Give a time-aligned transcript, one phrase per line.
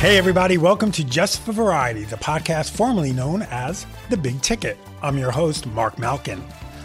[0.00, 4.78] Hey, everybody, welcome to Just for Variety, the podcast formerly known as The Big Ticket.
[5.02, 6.42] I'm your host, Mark Malkin.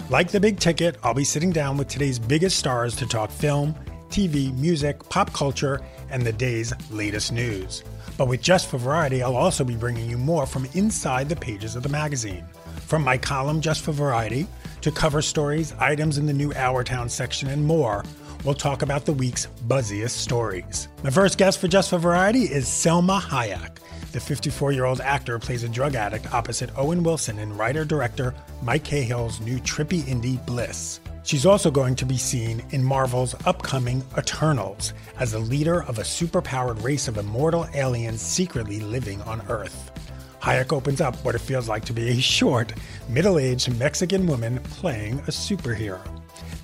[0.10, 3.74] Like The Big Ticket, I'll be sitting down with today's biggest stars to talk film,
[4.10, 7.86] TV, music, pop culture, and the day's latest news.
[8.18, 11.78] But with Just for Variety, I'll also be bringing you more from inside the pages
[11.78, 12.44] of the magazine.
[12.82, 14.46] From my column, Just for Variety,
[14.82, 18.04] to cover stories, items in the new Our Town section, and more
[18.46, 20.88] we'll talk about the week's buzziest stories.
[21.04, 23.78] My first guest for Just for Variety is Salma Hayek.
[24.12, 28.34] The 54 year old actor plays a drug addict opposite Owen Wilson in writer director
[28.62, 31.02] Mike Cahill's new trippy indie Bliss.
[31.24, 36.04] She's also going to be seen in Marvel's upcoming Eternals as the leader of a
[36.04, 39.92] superpowered race of immortal aliens secretly living on Earth.
[40.40, 42.72] Hayek opens up what it feels like to be a short,
[43.10, 46.00] middle aged Mexican woman playing a superhero.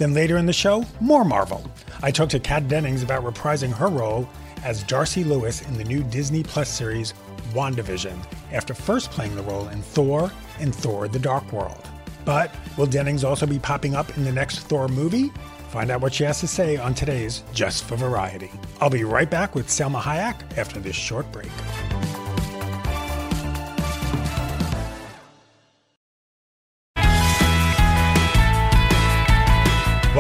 [0.02, 1.64] Then later in the show, more Marvel.
[2.02, 4.28] I talked to Kat Dennings about reprising her role
[4.64, 7.14] as Darcy Lewis in the new Disney Plus series
[7.54, 8.18] WandaVision,
[8.52, 11.88] after first playing the role in Thor and Thor the Dark World.
[12.26, 15.32] But will Dennings also be popping up in the next Thor movie?
[15.70, 18.50] Find out what she has to say on today's Just for Variety.
[18.80, 21.52] I'll be right back with Salma Hayek after this short break.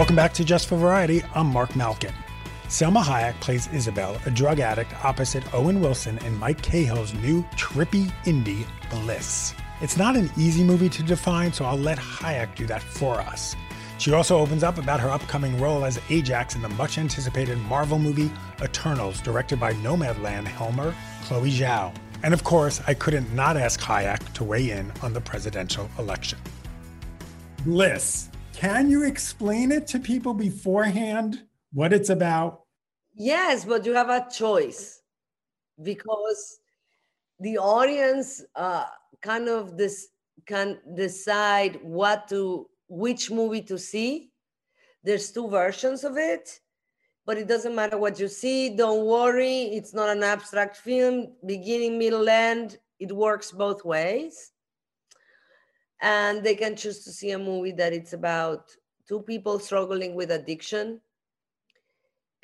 [0.01, 1.21] Welcome back to Just for Variety.
[1.35, 2.11] I'm Mark Malkin.
[2.69, 8.11] Salma Hayek plays Isabel, a drug addict opposite Owen Wilson in Mike Cahill's new trippy
[8.23, 9.53] indie Bliss.
[9.79, 13.55] It's not an easy movie to define, so I'll let Hayek do that for us.
[13.99, 17.99] She also opens up about her upcoming role as Ajax in the much anticipated Marvel
[17.99, 20.95] movie Eternals, directed by Nomadland Helmer
[21.25, 21.93] Chloe Zhao.
[22.23, 26.39] And of course, I couldn't not ask Hayek to weigh in on the presidential election.
[27.63, 28.30] Bliss.
[28.61, 32.61] Can you explain it to people beforehand what it's about?
[33.15, 35.01] Yes, but you have a choice
[35.81, 36.59] because
[37.39, 38.85] the audience uh,
[39.19, 40.09] kind of this
[40.45, 44.29] can decide what to which movie to see.
[45.03, 46.59] There's two versions of it,
[47.25, 48.69] but it doesn't matter what you see.
[48.69, 51.33] Don't worry, it's not an abstract film.
[51.47, 52.77] Beginning, middle, end.
[52.99, 54.51] It works both ways
[56.01, 58.71] and they can choose to see a movie that it's about
[59.07, 60.99] two people struggling with addiction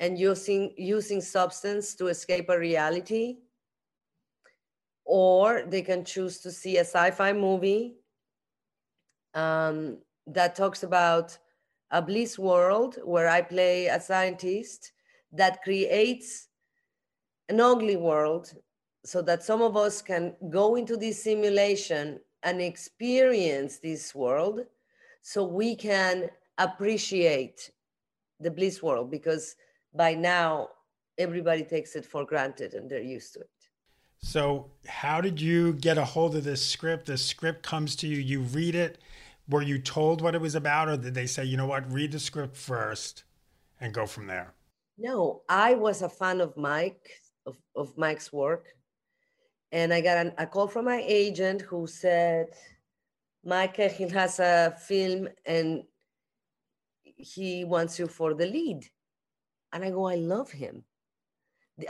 [0.00, 3.38] and using using substance to escape a reality
[5.04, 7.96] or they can choose to see a sci-fi movie
[9.34, 11.36] um, that talks about
[11.90, 14.92] a bliss world where i play a scientist
[15.32, 16.48] that creates
[17.48, 18.52] an ugly world
[19.04, 24.60] so that some of us can go into this simulation and experience this world
[25.22, 27.70] so we can appreciate
[28.40, 29.56] the bliss world because
[29.94, 30.68] by now
[31.18, 33.50] everybody takes it for granted and they're used to it.
[34.20, 37.06] So, how did you get a hold of this script?
[37.06, 38.98] The script comes to you, you read it.
[39.48, 42.12] Were you told what it was about, or did they say, you know what, read
[42.12, 43.22] the script first
[43.80, 44.54] and go from there?
[44.98, 47.08] No, I was a fan of Mike,
[47.46, 48.74] of, of Mike's work
[49.72, 52.48] and I got an, a call from my agent who said,
[53.44, 55.82] Mike he has a film and
[57.02, 58.86] he wants you for the lead.
[59.72, 60.84] And I go, I love him.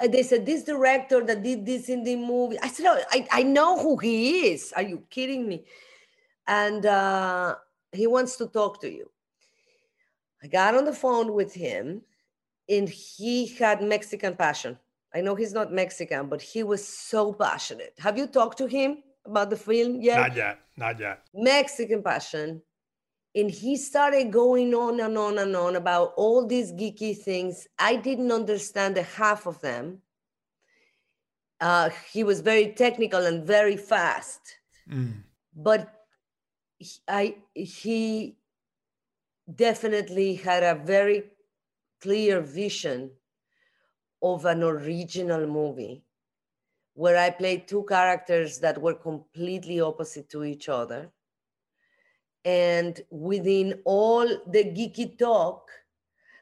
[0.07, 2.59] They said, this director that did this in the movie.
[2.61, 4.73] I said, oh, I, I know who he is.
[4.77, 5.65] Are you kidding me?
[6.47, 7.55] And uh,
[7.93, 9.11] he wants to talk to you.
[10.43, 12.03] I got on the phone with him
[12.69, 14.79] and he had Mexican passion
[15.14, 17.94] I know he's not Mexican, but he was so passionate.
[17.99, 20.19] Have you talked to him about the film yet?
[20.20, 20.58] Not yet.
[20.76, 21.22] Not yet.
[21.34, 22.62] Mexican Passion.
[23.34, 27.66] And he started going on and on and on about all these geeky things.
[27.78, 29.99] I didn't understand the half of them.
[31.60, 34.40] Uh, he was very technical and very fast.
[34.90, 35.22] Mm.
[35.55, 35.93] But
[36.78, 38.38] he, I, he
[39.52, 41.25] definitely had a very
[42.00, 43.10] clear vision
[44.23, 46.03] of an original movie
[46.94, 51.11] where I played two characters that were completely opposite to each other.
[52.44, 55.70] And within all the geeky talk,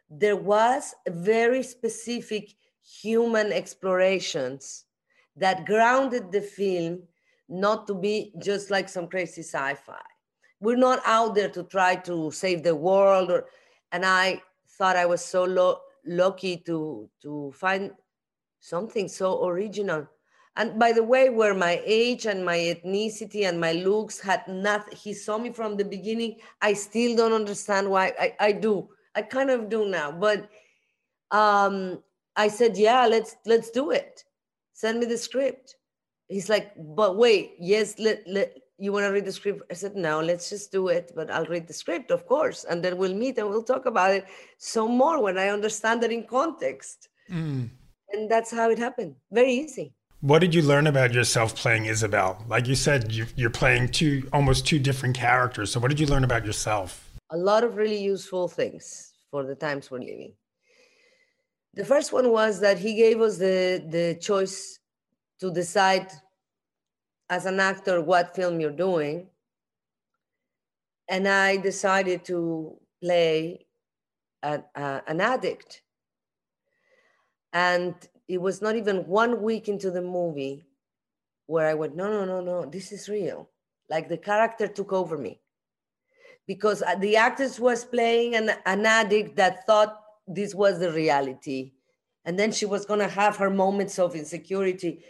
[0.08, 4.84] there was very specific human explorations
[5.37, 7.02] that grounded the film
[7.49, 10.00] not to be just like some crazy sci-fi.
[10.61, 13.46] We're not out there to try to save the world or
[13.93, 17.93] and I thought I was so lo- lucky to to find
[18.61, 20.06] something so original.
[20.56, 24.93] And by the way where my age and my ethnicity and my looks had not
[24.93, 28.14] he saw me from the beginning i still don't understand why.
[28.19, 28.88] I, I do.
[29.14, 30.12] I kind of do now.
[30.12, 30.49] But
[31.31, 32.03] um
[32.37, 34.25] i said yeah let's let's do it.
[34.73, 35.76] Send me the script.
[36.29, 39.96] He's like but wait yes let, let you want to read the script i said
[39.96, 43.14] no let's just do it but i'll read the script of course and then we'll
[43.14, 44.26] meet and we'll talk about it
[44.58, 47.69] some more when i understand it in context mm.
[48.12, 52.43] and that's how it happened very easy what did you learn about yourself playing Isabel?
[52.49, 55.70] Like you said, you, are playing two almost two different characters.
[55.70, 57.12] So what did you learn about yourself?
[57.31, 60.32] A lot of really useful things for the times we're living.
[61.75, 64.78] The first one was that he gave us the, the choice
[65.40, 66.11] to decide
[67.28, 69.28] as an actor what film you're doing.
[71.08, 73.67] And I decided to play
[74.43, 75.82] a, a, an addict.
[77.52, 77.94] And
[78.28, 80.67] it was not even one week into the movie
[81.46, 83.49] where I went, no, no, no, no, this is real.
[83.88, 85.40] Like the character took over me
[86.46, 91.73] because uh, the actress was playing an, an addict that thought this was the reality.
[92.25, 95.05] And then she was going to have her moments of insecurity.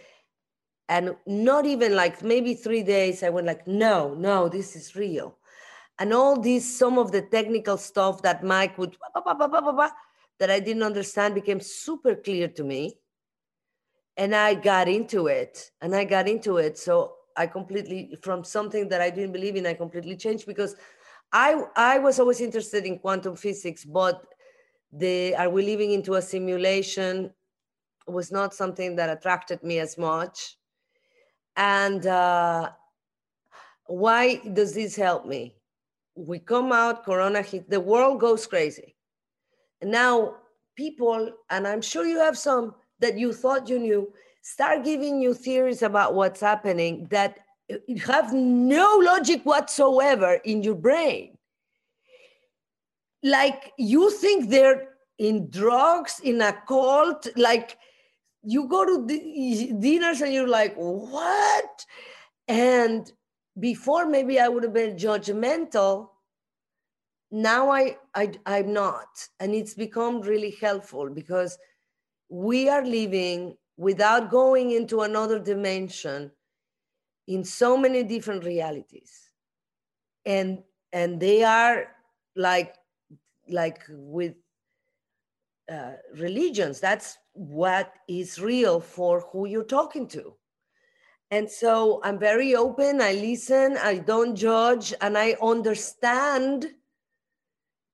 [0.89, 5.37] And not even like maybe three days, I went like, no, no, this is real.
[5.99, 11.35] And all this, some of the technical stuff that Mike would, that I didn't understand
[11.35, 12.99] became super clear to me
[14.17, 16.79] and I got into it and I got into it.
[16.79, 20.75] So I completely from something that I didn't believe in, I completely changed because
[21.33, 24.23] I I was always interested in quantum physics, but
[24.93, 27.33] the are we living into a simulation
[28.07, 30.57] was not something that attracted me as much.
[31.57, 32.71] And uh,
[33.87, 35.55] why does this help me?
[36.15, 38.95] We come out, Corona hit, the world goes crazy.
[39.81, 40.37] And now
[40.77, 44.13] people, and I'm sure you have some that you thought you knew
[44.43, 47.39] start giving you theories about what's happening that
[48.05, 51.37] have no logic whatsoever in your brain.
[53.25, 57.77] Like you think they're in drugs, in a cult, like
[58.47, 61.85] you go to the dinners and you're like, what?
[62.47, 63.11] And
[63.59, 66.11] before maybe I would have been judgmental.
[67.33, 69.09] Now I, I I'm not.
[69.41, 71.59] And it's become really helpful because
[72.29, 76.31] we are living without going into another dimension
[77.27, 79.27] in so many different realities
[80.25, 81.89] and and they are
[82.37, 82.77] like
[83.49, 84.35] like with
[85.71, 90.35] uh, religions that's what is real for who you're talking to
[91.31, 96.67] and so i'm very open i listen i don't judge and i understand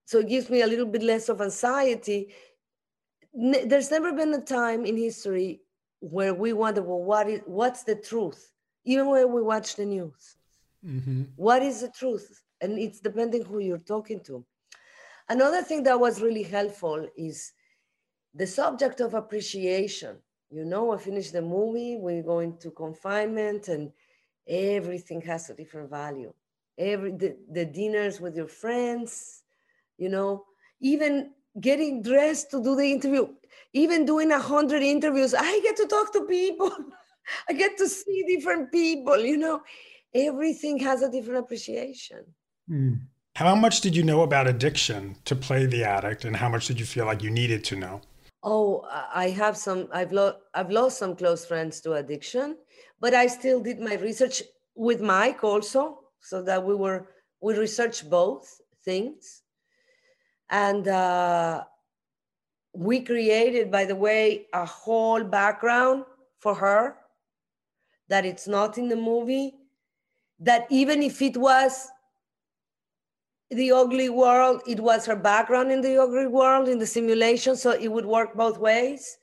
[0.05, 2.33] so it gives me a little bit less of anxiety
[3.35, 5.63] there's never been a time in history
[6.01, 8.51] where we wonder, well, what is what's the truth?
[8.85, 10.37] Even when we watch the news,
[10.85, 11.23] mm-hmm.
[11.37, 12.43] what is the truth?
[12.61, 14.45] And it's depending who you're talking to.
[15.29, 17.53] Another thing that was really helpful is
[18.35, 20.17] the subject of appreciation.
[20.51, 23.93] You know, I finished the movie, we go into confinement, and
[24.47, 26.33] everything has a different value.
[26.79, 29.43] Every the, the dinners with your friends,
[29.99, 30.45] you know,
[30.81, 33.29] even getting dressed to do the interview,
[33.73, 36.73] even doing a hundred interviews, I get to talk to people.
[37.49, 39.63] I get to see different people, you know,
[40.15, 42.25] everything has a different appreciation.
[42.71, 43.01] Mm.
[43.37, 46.79] How much did you know about addiction to play the addict and how much did
[46.79, 48.03] you feel like you needed to know?
[48.45, 52.57] Oh, I have some, I've, lo- I've lost some close friends to addiction,
[53.01, 54.43] but I still did my research
[54.75, 57.09] with Mike also, so that we were,
[57.41, 59.43] we researched both things
[60.51, 61.65] and uh,
[62.75, 66.05] we created, by the way, a whole background
[66.39, 66.97] for her
[68.09, 69.55] that it's not in the movie.
[70.41, 71.89] that even if it was
[73.57, 77.71] the ugly world, it was her background in the ugly world in the simulation, so
[77.73, 79.19] it would work both ways.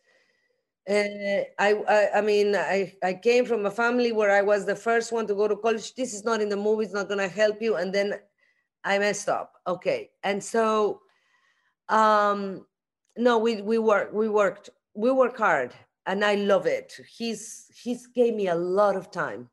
[0.90, 4.76] Uh, I, I, I mean, I, I came from a family where I was the
[4.76, 5.94] first one to go to college.
[5.94, 7.76] This is not in the movie; it's not going to help you.
[7.76, 8.16] And then
[8.84, 9.54] I messed up.
[9.68, 11.02] Okay, and so,
[11.90, 12.66] um,
[13.18, 15.74] no, we we work, we worked, we work hard,
[16.08, 16.94] and I love it.
[17.08, 19.50] He's he's gave me a lot of time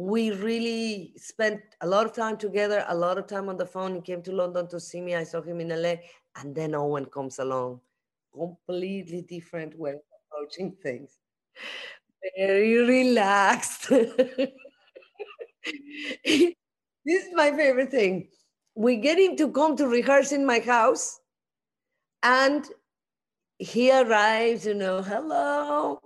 [0.00, 3.96] we really spent a lot of time together, a lot of time on the phone.
[3.96, 5.14] He came to London to see me.
[5.14, 5.96] I saw him in LA.
[6.36, 7.80] And then Owen comes along.
[8.32, 10.00] Completely different way of
[10.32, 11.18] approaching things.
[12.34, 13.88] Very relaxed.
[13.90, 14.54] this
[17.04, 18.28] is my favorite thing.
[18.74, 21.20] We get him to come to rehearse in my house.
[22.22, 22.66] And
[23.58, 26.00] he arrives, you know, hello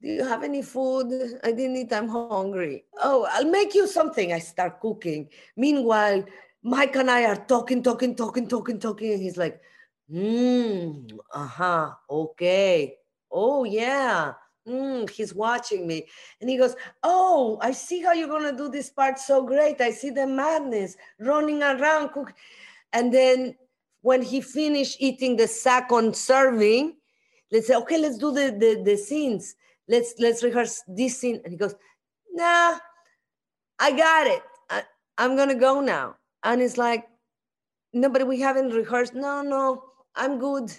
[0.00, 1.38] do you have any food?
[1.42, 1.92] I didn't eat.
[1.92, 2.84] I'm hungry.
[3.02, 4.32] Oh, I'll make you something.
[4.32, 5.28] I start cooking.
[5.56, 6.24] Meanwhile,
[6.62, 9.12] Mike and I are talking, talking, talking, talking, talking.
[9.12, 9.60] And he's like,
[10.10, 12.96] hmm, uh-huh, okay.
[13.30, 14.34] Oh, yeah.
[14.68, 16.06] Mm, he's watching me.
[16.40, 19.80] And he goes, Oh, I see how you're to do this part so great.
[19.80, 22.10] I see the madness running around.
[22.10, 22.34] Cook.
[22.92, 23.56] And then
[24.02, 26.96] when he finished eating the second serving,
[27.50, 29.54] let's say, Okay, let's do the, the, the scenes
[29.88, 31.40] let's let's rehearse this scene.
[31.44, 31.74] And he goes
[32.32, 32.78] nah
[33.80, 34.42] i got it.
[34.70, 34.82] I,
[35.16, 36.16] i'm gonna go now.
[36.44, 37.06] And it's like
[37.92, 39.14] no but we haven't rehearsed.
[39.14, 40.72] No no i'm good.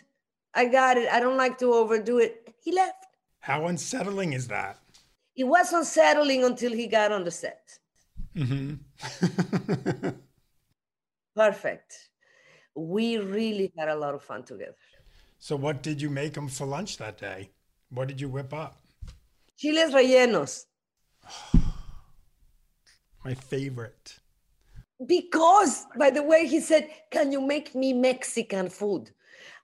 [0.53, 1.09] I got it.
[1.11, 2.53] I don't like to overdo it.
[2.63, 3.05] He left.
[3.39, 4.79] How unsettling is that?
[5.35, 7.61] It was unsettling until he got on the set.
[8.35, 10.09] Mm-hmm.
[11.35, 12.09] perfect.
[12.75, 14.75] We really had a lot of fun together.
[15.37, 17.51] So what did you make him for lunch that day?
[17.89, 18.81] What did you whip up
[19.59, 20.67] Chiles rellenos.
[23.25, 24.19] My favorite.
[25.05, 29.11] Because, by the way, he said, Can you make me Mexican food?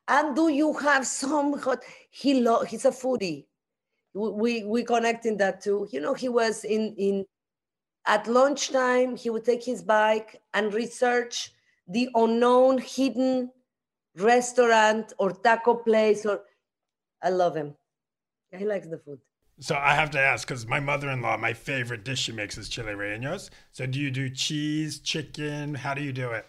[0.10, 1.80] And do you have some hot?
[2.10, 3.46] He lo- he's a foodie.
[4.14, 5.88] We we connect in that too.
[5.92, 7.26] You know, he was in in
[8.06, 11.54] at lunchtime, he would take his bike and research
[11.88, 13.52] the unknown hidden
[14.18, 16.42] restaurant or taco place or
[17.24, 17.76] I love him.
[18.52, 19.20] He likes the food.
[19.60, 22.92] So I have to ask because my mother-in-law, my favorite dish she makes is chile
[22.92, 23.50] rellenos.
[23.72, 25.76] So do you do cheese, chicken?
[25.76, 26.46] How do you do it?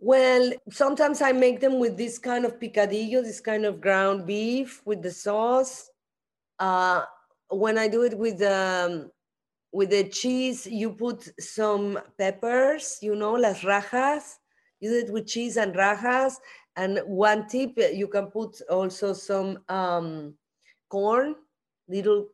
[0.00, 4.82] Well, sometimes I make them with this kind of picadillo, this kind of ground beef
[4.84, 5.90] with the sauce.
[6.58, 7.04] Uh,
[7.50, 9.10] when I do it with um,
[9.72, 14.38] with the cheese, you put some peppers, you know, las rajas.
[14.80, 16.40] You do it with cheese and rajas.
[16.76, 20.34] And one tip, you can put also some um,
[20.88, 21.36] corn,
[21.88, 22.28] little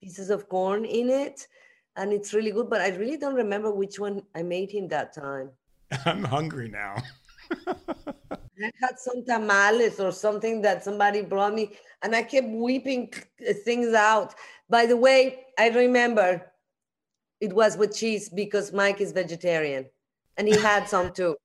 [0.00, 1.46] pieces of corn in it
[1.96, 5.12] and it's really good but i really don't remember which one i made him that
[5.12, 5.50] time.
[6.06, 6.96] I'm hungry now.
[7.66, 13.12] I had some tamales or something that somebody brought me and i kept weeping
[13.64, 14.34] things out.
[14.68, 16.46] By the way i remember
[17.40, 19.86] it was with cheese because mike is vegetarian
[20.36, 21.36] and he had some too.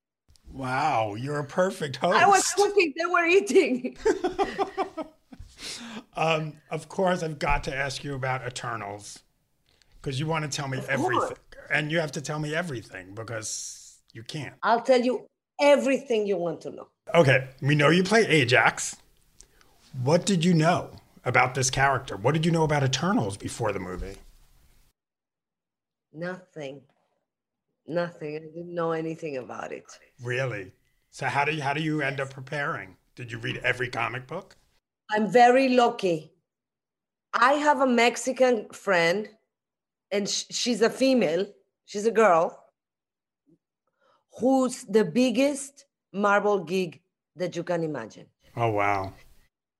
[0.52, 3.96] Wow you're a perfect host i was cooking they were eating
[6.16, 9.20] um, of course, I've got to ask you about Eternals
[10.00, 11.38] because you want to tell me of everything, course.
[11.70, 14.54] and you have to tell me everything because you can't.
[14.62, 15.26] I'll tell you
[15.60, 16.88] everything you want to know.
[17.14, 18.96] Okay, we know you play Ajax.
[20.02, 20.90] What did you know
[21.24, 22.16] about this character?
[22.16, 24.16] What did you know about Eternals before the movie?
[26.12, 26.82] Nothing.
[27.86, 28.36] Nothing.
[28.36, 29.84] I didn't know anything about it.
[30.22, 30.72] Really?
[31.10, 32.96] So how do you how do you end up preparing?
[33.14, 34.56] Did you read every comic book?
[35.10, 36.32] I'm very lucky.
[37.34, 39.28] I have a Mexican friend,
[40.10, 41.52] and sh- she's a female,
[41.86, 42.64] she's a girl,
[44.38, 47.02] who's the biggest Marvel gig
[47.34, 48.26] that you can imagine.
[48.56, 49.12] Oh, wow.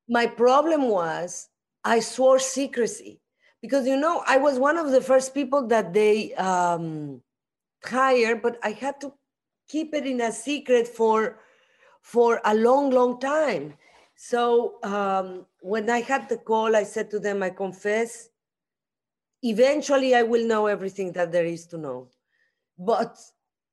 [0.09, 1.49] My problem was
[1.85, 3.21] I swore secrecy
[3.61, 7.23] because, you know, I was one of the first people that they um,
[7.85, 9.15] hired, but I had to
[9.69, 11.41] keep it in a secret for
[12.03, 13.77] for a long, long time
[14.17, 18.31] so um, when I had the call, I said to them, I confess,
[19.43, 22.09] eventually I will know everything that there is to know.
[22.79, 23.19] But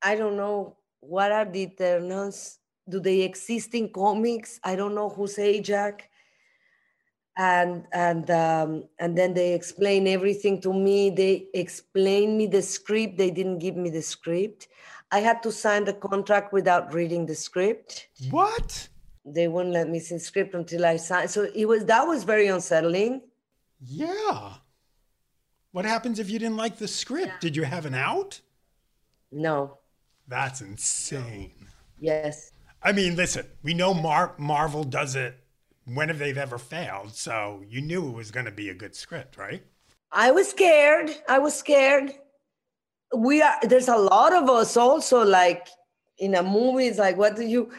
[0.02, 2.60] I don't know what are the Eternals?
[2.88, 4.60] Do they exist in comics?
[4.64, 6.06] I don't know who's Ajax.
[7.36, 11.10] And and um, and then they explain everything to me.
[11.10, 13.18] They explain me the script.
[13.18, 14.68] They didn't give me the script.
[15.12, 18.10] I had to sign the contract without reading the script.
[18.30, 18.88] What?
[19.26, 21.30] They wouldn't let me see script until I signed.
[21.30, 23.22] So it was that was very unsettling.
[23.82, 24.54] Yeah.
[25.72, 27.28] What happens if you didn't like the script?
[27.28, 27.40] Yeah.
[27.40, 28.40] Did you have an out?
[29.32, 29.80] No.
[30.28, 31.68] That's insane.
[32.00, 32.52] Yes.
[32.82, 35.36] I mean, listen, we know Mar- Marvel does it
[35.86, 38.96] when have they've ever failed, so you knew it was going to be a good
[38.96, 39.64] script, right?
[40.12, 41.12] I was scared.
[41.28, 42.14] I was scared.
[43.16, 45.68] We are there's a lot of us also like
[46.20, 46.88] in a movie.
[46.88, 47.72] It's like, what do you?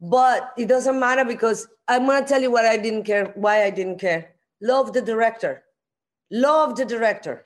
[0.00, 3.32] But it doesn't matter because I'm gonna tell you what I didn't care.
[3.34, 4.34] Why I didn't care.
[4.60, 5.64] Love the director.
[6.30, 7.42] Love the director.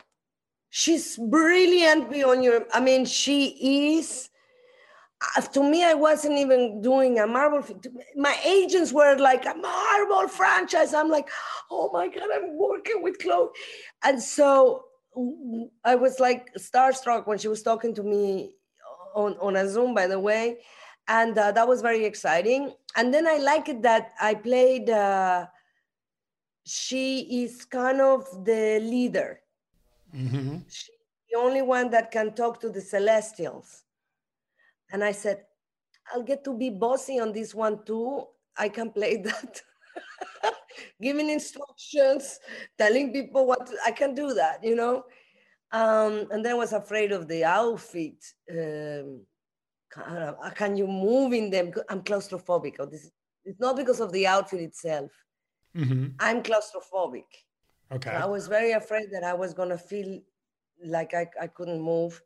[0.71, 2.66] She's brilliant beyond your.
[2.73, 4.30] I mean, she is
[5.37, 7.64] uh, to me, I wasn't even doing a Marvel.
[8.16, 10.94] My agents were like a Marvel franchise.
[10.94, 11.28] I'm like,
[11.71, 13.50] oh my god, I'm working with Chloe,
[14.02, 14.85] and so
[15.85, 18.54] I was like starstruck when she was talking to me
[19.14, 20.59] on on a Zoom, by the way,
[21.09, 22.73] and uh, that was very exciting.
[22.97, 24.90] And then I like it that I played.
[24.90, 25.47] Uh,
[26.64, 29.40] she is kind of the leader.
[30.14, 30.59] Mm-hmm.
[30.68, 30.90] She's
[31.32, 33.82] the only one that can talk to the Celestials
[34.92, 35.44] and I said,
[36.12, 38.26] I'll get to be bossy on this one too.
[38.56, 39.61] I can play that.
[41.00, 42.38] Giving instructions,
[42.78, 45.04] telling people what to, I can do that, you know.
[45.73, 48.23] Um, and then I was afraid of the outfit.
[48.50, 49.23] Um,
[49.93, 51.73] can, can you move in them?
[51.89, 52.77] I'm claustrophobic.
[52.79, 53.11] Oh, this,
[53.45, 55.11] it's not because of the outfit itself.
[55.77, 56.09] Mm-hmm.
[56.19, 57.25] I'm claustrophobic.
[57.91, 58.11] Okay.
[58.11, 60.21] I was very afraid that I was gonna feel
[60.85, 62.21] like I, I couldn't move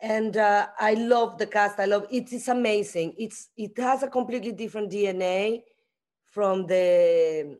[0.00, 1.78] and uh, I love the cast.
[1.78, 2.32] I love it.
[2.32, 3.14] It's amazing.
[3.18, 5.62] It's it has a completely different DNA
[6.24, 7.58] from the.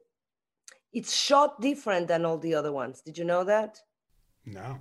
[0.93, 3.03] It's shot different than all the other ones.
[3.03, 3.79] Did you know that?
[4.45, 4.79] No.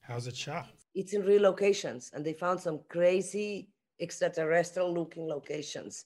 [0.00, 0.72] How's it shot?
[0.94, 3.70] It's in real locations, and they found some crazy
[4.00, 6.04] extraterrestrial-looking locations.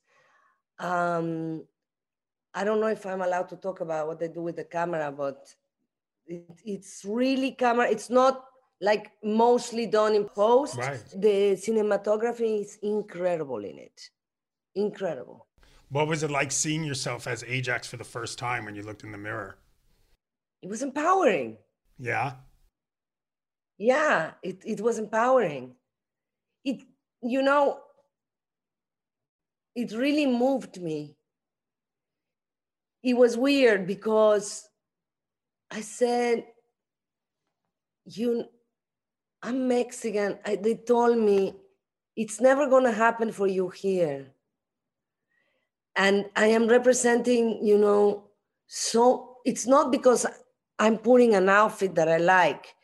[0.79, 1.65] Um,
[2.55, 5.13] I don't know if I'm allowed to talk about what they do with the camera,
[5.13, 5.55] but
[6.27, 7.89] it, it's really camera.
[7.91, 8.45] It's not
[8.81, 10.77] like mostly done in post.
[10.77, 11.03] Right.
[11.15, 14.11] The cinematography is incredible in it.
[14.75, 15.47] Incredible.
[15.89, 19.05] What was it like seeing yourself as Ajax for the first time when you looked
[19.05, 19.59] in the mirror?
[20.63, 21.59] It was empowering.
[21.99, 22.33] Yeah.
[23.79, 25.75] Yeah, it, it was empowering.
[26.65, 26.83] It,
[27.23, 27.81] you know,
[29.75, 31.17] it really moved me.
[33.03, 34.69] It was weird because
[35.71, 36.45] I said,
[38.07, 38.47] you
[39.43, 40.39] I'm Mexican.
[40.45, 41.55] I, they told me
[42.17, 44.33] it's never going to happen for you here.
[45.97, 48.25] And I am representing, you know,
[48.67, 50.27] so it's not because
[50.79, 52.75] I'm putting an outfit that I like,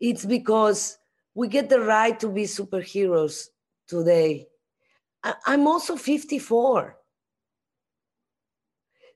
[0.00, 0.98] it's because
[1.34, 3.48] we get the right to be superheroes
[3.86, 4.46] today.
[5.46, 6.96] I'm also 54.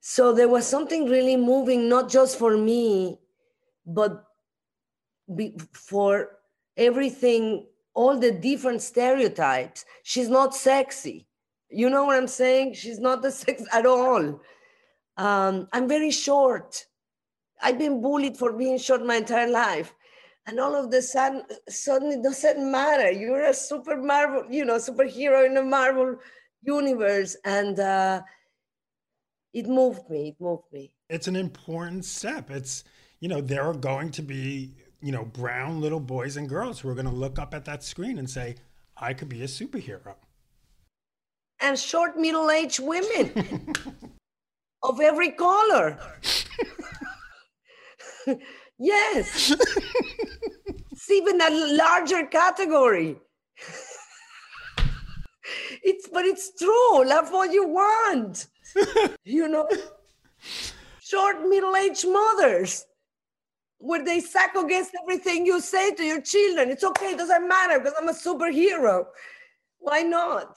[0.01, 3.19] So there was something really moving, not just for me,
[3.87, 4.25] but
[5.73, 6.39] for
[6.77, 9.85] everything, all the different stereotypes.
[10.03, 11.27] She's not sexy.
[11.69, 12.75] You know what I'm saying?
[12.75, 14.41] She's not the sex at all.
[15.17, 16.87] Um, I'm very short.
[17.63, 19.95] I've been bullied for being short my entire life.
[20.47, 23.11] And all of the sudden, suddenly doesn't matter.
[23.11, 26.17] You're a super Marvel, you know, superhero in a Marvel
[26.63, 27.37] universe.
[27.45, 28.23] And uh,
[29.53, 30.29] it moved me.
[30.29, 30.93] It moved me.
[31.09, 32.51] It's an important step.
[32.51, 32.85] It's,
[33.21, 36.89] you know, there are going to be you know, brown little boys and girls who
[36.89, 38.57] are going to look up at that screen and say,
[38.97, 40.15] I could be a superhero.
[41.61, 43.75] And short middle aged women
[44.83, 45.99] of every color.
[48.81, 49.55] yes.
[50.91, 53.17] it's even a larger category.
[55.83, 57.05] it's but it's true.
[57.07, 58.47] Love what you want.
[59.25, 59.69] you know,
[61.01, 62.87] short middle-aged mothers
[63.79, 66.71] where they sack against everything you say to your children.
[66.71, 69.07] It's okay, it doesn't matter because I'm a superhero.
[69.79, 70.57] Why not?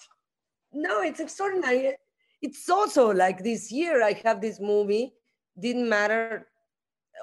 [0.73, 1.95] No, it's extraordinary.
[2.41, 5.13] It's also like this year, I have this movie,
[5.57, 6.47] didn't matter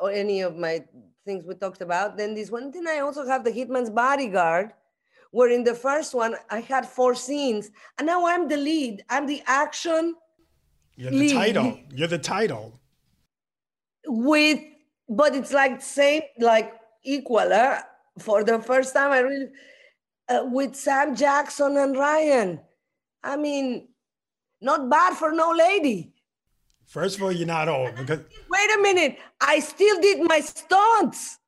[0.00, 0.84] or any of my
[1.24, 2.16] things we talked about.
[2.16, 4.72] Then this one, then I also have the Hitman's Bodyguard,
[5.30, 9.04] where in the first one I had four scenes, and now I'm the lead.
[9.08, 10.14] I'm the action.
[10.96, 11.34] You're the lead.
[11.34, 11.78] title.
[11.94, 12.80] You're the title.
[14.06, 14.60] With
[15.10, 17.80] but it's like same like equal eh?
[18.18, 19.48] for the first time i really
[20.28, 22.60] uh, with sam jackson and ryan
[23.24, 23.88] i mean
[24.60, 26.14] not bad for no lady
[26.90, 29.18] first of all you're not old because wait a minute.
[29.40, 31.38] I still did my stunts.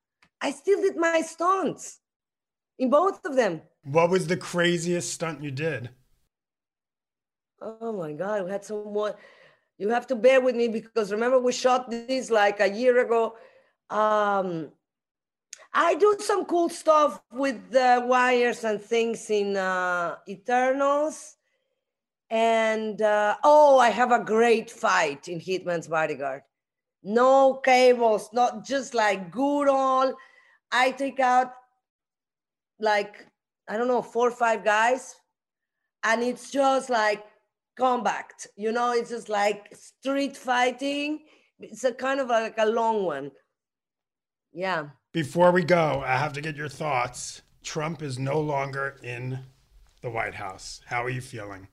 [0.40, 2.00] I still did my stunts.
[2.78, 3.60] In both of them.
[3.84, 5.90] What was the craziest stunt you did?
[7.60, 9.14] Oh my god we had some more
[9.78, 13.36] you have to bear with me because remember we shot this like a year ago.
[13.90, 14.70] Um,
[15.74, 21.36] I do some cool stuff with the wires and things in uh, Eternals.
[22.32, 26.40] And uh, oh, I have a great fight in Hitman's Bodyguard.
[27.02, 30.14] No cables, not just like good old.
[30.72, 31.52] I take out
[32.80, 33.26] like,
[33.68, 35.14] I don't know, four or five guys.
[36.04, 37.22] And it's just like
[37.76, 41.20] combat, you know, it's just like street fighting.
[41.60, 43.30] It's a kind of like a long one.
[44.54, 44.86] Yeah.
[45.12, 47.42] Before we go, I have to get your thoughts.
[47.62, 49.38] Trump is no longer in
[50.00, 50.80] the White House.
[50.86, 51.68] How are you feeling?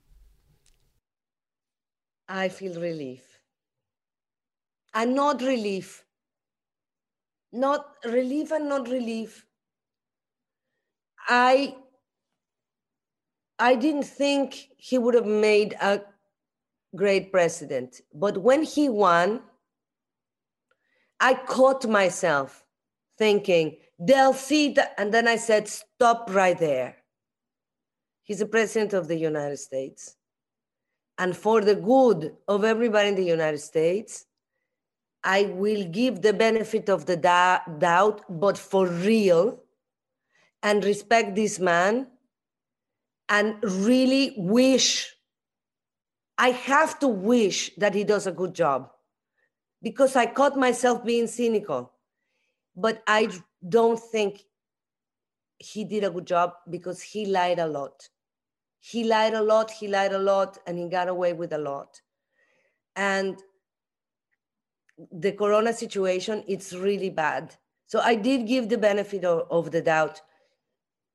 [2.29, 3.23] I feel relief.
[4.93, 6.05] And not relief.
[7.51, 9.45] Not relief and not relief.
[11.27, 11.75] I
[13.57, 16.01] I didn't think he would have made a
[16.95, 18.01] great president.
[18.13, 19.41] But when he won,
[21.19, 22.63] I caught myself
[23.17, 24.93] thinking, they'll see that.
[24.97, 26.95] And then I said, stop right there.
[28.23, 30.15] He's the president of the United States.
[31.19, 34.25] And for the good of everybody in the United States,
[35.23, 39.61] I will give the benefit of the doubt, but for real,
[40.63, 42.07] and respect this man
[43.27, 45.13] and really wish.
[46.37, 48.89] I have to wish that he does a good job
[49.83, 51.91] because I caught myself being cynical
[52.79, 53.29] but I
[53.67, 54.45] don't think
[55.57, 58.07] he did a good job because he lied a lot.
[58.79, 62.01] He lied a lot, he lied a lot, and he got away with a lot.
[62.95, 63.37] And
[65.11, 67.55] the corona situation, it's really bad.
[67.87, 70.21] So I did give the benefit of, of the doubt.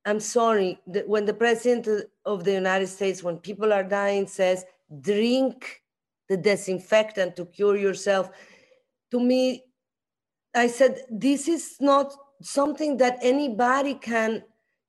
[0.04, 1.88] I'm sorry, when the president
[2.26, 4.64] of the United States, when people are dying, says,
[5.00, 5.82] drink
[6.28, 8.30] the disinfectant to cure yourself,
[9.10, 9.64] to me,
[10.54, 14.42] I said, this is not something that anybody can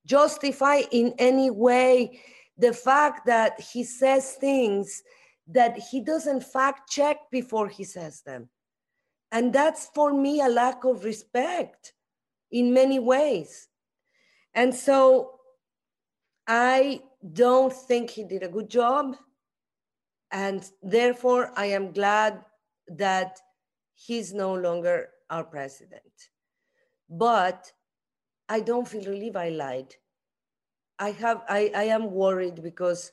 [0.04, 2.20] justify in any way.
[2.58, 5.02] The fact that he says things
[5.48, 8.48] that he doesn't fact check before he says them.
[9.30, 11.92] And that's for me a lack of respect
[12.50, 13.68] in many ways.
[14.54, 15.40] And so
[16.46, 19.16] I don't think he did a good job.
[20.30, 22.44] And therefore, I am glad
[22.88, 23.38] that
[23.94, 26.02] he's no longer our president.
[27.08, 27.72] But
[28.48, 29.94] I don't feel relieved I lied.
[30.98, 33.12] I have I, I am worried because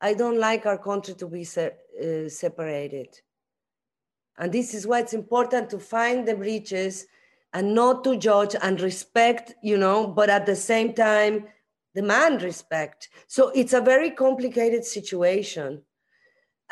[0.00, 3.20] I don't like our country to be se- uh, separated.
[4.38, 7.06] And this is why it's important to find the breaches
[7.54, 11.46] and not to judge and respect, you know, but at the same time,
[11.94, 13.08] demand respect.
[13.26, 15.82] So it's a very complicated situation.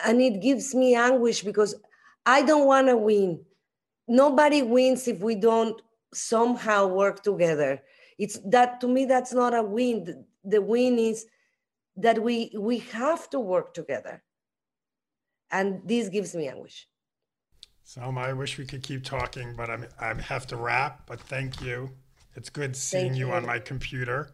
[0.04, 1.74] And it gives me anguish because
[2.26, 3.40] I don't want to win
[4.08, 5.80] nobody wins if we don't
[6.12, 7.82] somehow work together
[8.18, 11.26] it's that to me that's not a win the, win is
[11.96, 14.22] that we we have to work together
[15.50, 16.88] and this gives me anguish
[17.86, 21.02] Salma, I wish we could keep talking, but I'm, I have to wrap.
[21.06, 21.90] But thank you.
[22.34, 23.26] It's good seeing you.
[23.26, 23.32] you.
[23.34, 24.30] on my computer.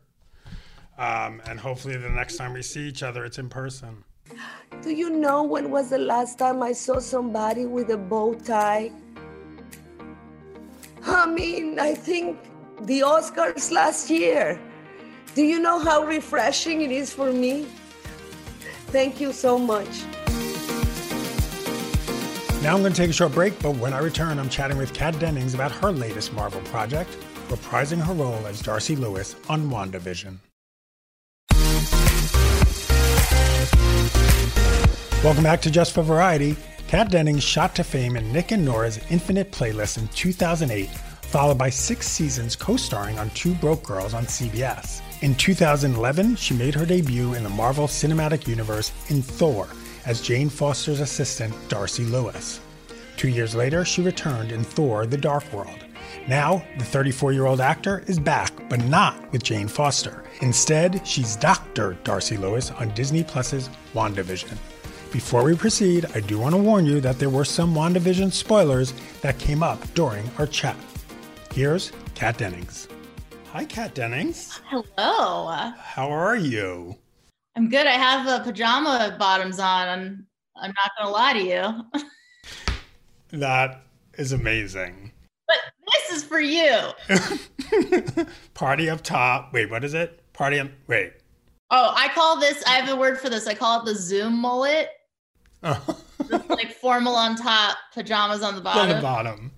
[0.98, 4.04] Um, and hopefully, the next time we see each other, it's in person.
[4.82, 8.92] Do you know when was the last time I saw somebody with a bow tie
[11.02, 12.38] I mean, I think
[12.82, 14.60] the Oscars last year.
[15.36, 17.66] Do you know how refreshing it is for me?
[18.88, 20.02] Thank you so much.
[22.62, 24.92] Now I'm going to take a short break, but when I return, I'm chatting with
[24.92, 27.16] Kat Dennings about her latest Marvel project,
[27.48, 30.38] reprising her role as Darcy Lewis on WandaVision.
[35.22, 36.56] Welcome back to Just for Variety.
[36.88, 40.88] Kat Dennings shot to fame in Nick and Nora's Infinite Playlist in 2008,
[41.22, 45.02] followed by six seasons co starring on Two Broke Girls on CBS.
[45.22, 49.68] In 2011, she made her debut in the Marvel Cinematic Universe in Thor
[50.06, 52.60] as Jane Foster's assistant, Darcy Lewis.
[53.18, 55.84] Two years later, she returned in Thor The Dark World.
[56.26, 60.24] Now, the 34 year old actor is back, but not with Jane Foster.
[60.40, 61.98] Instead, she's Dr.
[62.02, 64.56] Darcy Lewis on Disney Plus's WandaVision.
[65.12, 68.94] Before we proceed, I do want to warn you that there were some WandaVision spoilers
[69.20, 70.76] that came up during our chat.
[71.52, 72.88] Here's Kat Dennings.
[73.52, 74.60] Hi, Kat Dennings.
[74.68, 75.72] Hello.
[75.76, 76.96] How are you?
[77.56, 77.84] I'm good.
[77.84, 79.88] I have the pajama bottoms on.
[79.88, 82.06] I'm, I'm not going to lie to you.
[83.40, 83.82] that
[84.14, 85.10] is amazing.
[85.48, 85.56] But
[85.92, 86.78] this is for you.
[88.54, 89.52] Party up top.
[89.52, 90.22] Wait, what is it?
[90.32, 90.68] Party up.
[90.86, 91.14] Wait.
[91.72, 93.48] Oh, I call this, I have a word for this.
[93.48, 94.90] I call it the Zoom mullet.
[95.62, 95.98] Oh.
[96.48, 98.88] like formal on top, pajamas on the bottom.
[98.88, 99.52] On the bottom.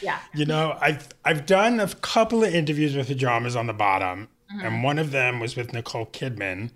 [0.00, 0.18] Yeah.
[0.34, 4.64] You know, I've I've done a couple of interviews with pajamas on the bottom, Mhm.
[4.66, 6.70] and one of them was with Nicole Kidman.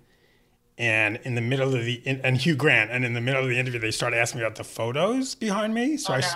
[0.79, 3.57] And in the middle of the and Hugh Grant, and in the middle of the
[3.59, 5.97] interview, they started asking me about the photos behind me.
[5.97, 6.27] So Oh, I, no.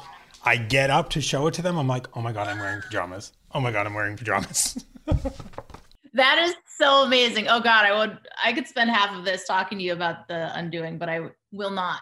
[0.44, 1.78] I get up to show it to them.
[1.78, 3.32] I'm like, oh my god, I'm wearing pajamas.
[3.54, 4.84] Oh my god, I'm wearing pajamas.
[6.14, 7.48] That is so amazing.
[7.48, 10.54] Oh God, I would I could spend half of this talking to you about the
[10.58, 11.22] undoing, but I
[11.54, 12.02] will not.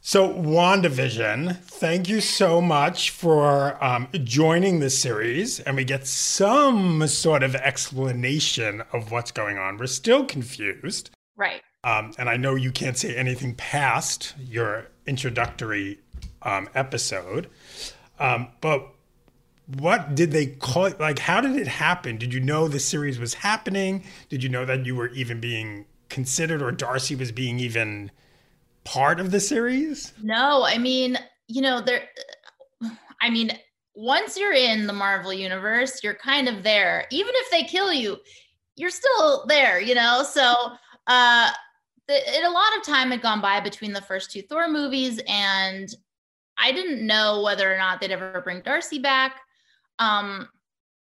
[0.00, 5.58] So, WandaVision, thank you so much for um, joining the series.
[5.60, 9.76] And we get some sort of explanation of what's going on.
[9.76, 11.10] We're still confused.
[11.36, 11.62] Right.
[11.82, 15.98] Um, and I know you can't say anything past your introductory
[16.42, 17.50] um, episode.
[18.20, 18.94] Um, but
[19.78, 21.00] what did they call it?
[21.00, 22.18] Like, how did it happen?
[22.18, 24.04] Did you know the series was happening?
[24.28, 28.10] Did you know that you were even being considered or Darcy was being even
[28.88, 30.14] part of the series?
[30.22, 32.08] No, I mean, you know, there
[33.20, 33.50] I mean,
[33.94, 37.06] once you're in the Marvel universe, you're kind of there.
[37.10, 38.16] Even if they kill you,
[38.76, 40.22] you're still there, you know?
[40.22, 40.54] So,
[41.06, 41.50] uh
[42.06, 45.20] the, it, a lot of time had gone by between the first two Thor movies
[45.28, 45.94] and
[46.56, 49.40] I didn't know whether or not they'd ever bring Darcy back.
[49.98, 50.48] Um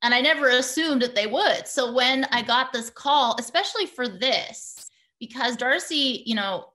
[0.01, 1.67] and I never assumed that they would.
[1.67, 6.69] So when I got this call, especially for this, because Darcy, you know,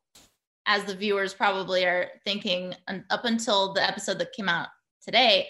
[0.66, 2.74] as the viewers probably are thinking
[3.10, 4.68] up until the episode that came out
[5.02, 5.48] today,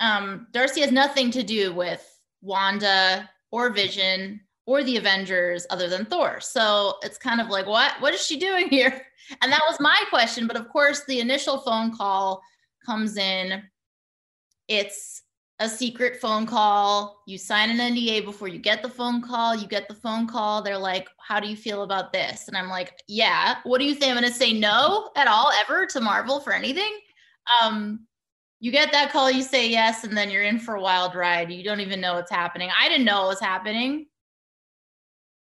[0.00, 2.04] um, Darcy has nothing to do with
[2.42, 6.40] Wanda or Vision or the Avengers other than Thor.
[6.40, 7.92] So it's kind of like, what?
[8.00, 9.02] What is she doing here?
[9.42, 10.46] And that was my question.
[10.46, 12.40] But of course, the initial phone call
[12.86, 13.62] comes in.
[14.68, 15.22] It's
[15.60, 17.22] a secret phone call.
[17.26, 19.56] You sign an NDA before you get the phone call.
[19.56, 20.62] You get the phone call.
[20.62, 22.48] They're like, How do you feel about this?
[22.48, 23.56] And I'm like, Yeah.
[23.64, 24.12] What do you think?
[24.12, 26.92] I'm going to say no at all, ever to Marvel for anything.
[27.62, 28.06] Um,
[28.60, 31.50] you get that call, you say yes, and then you're in for a wild ride.
[31.50, 32.70] You don't even know what's happening.
[32.78, 34.06] I didn't know what was happening.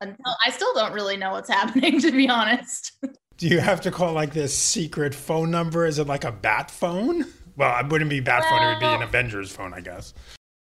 [0.02, 2.92] Until I still don't really know what's happening, to be honest.
[3.36, 5.86] Do you have to call like this secret phone number?
[5.86, 7.24] Is it like a bat phone?
[7.61, 8.62] Well, it wouldn't be bat phone.
[8.62, 10.14] It would be an Avengers phone, I guess.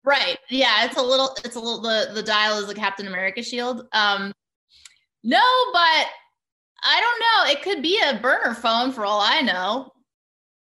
[0.04, 0.36] Right.
[0.50, 3.86] Yeah, it's a little it's a little the the dial is a Captain America shield.
[3.92, 4.32] Um
[5.22, 5.38] no,
[5.72, 6.06] but
[6.82, 7.52] I don't know.
[7.52, 9.92] It could be a burner phone for all I know.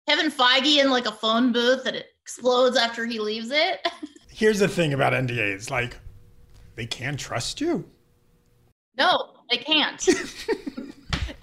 [0.09, 3.87] Kevin Feige in like a phone booth that explodes after he leaves it.
[4.31, 5.99] Here's the thing about NDAs like,
[6.73, 7.87] they can't trust you.
[8.97, 10.03] no, they can't.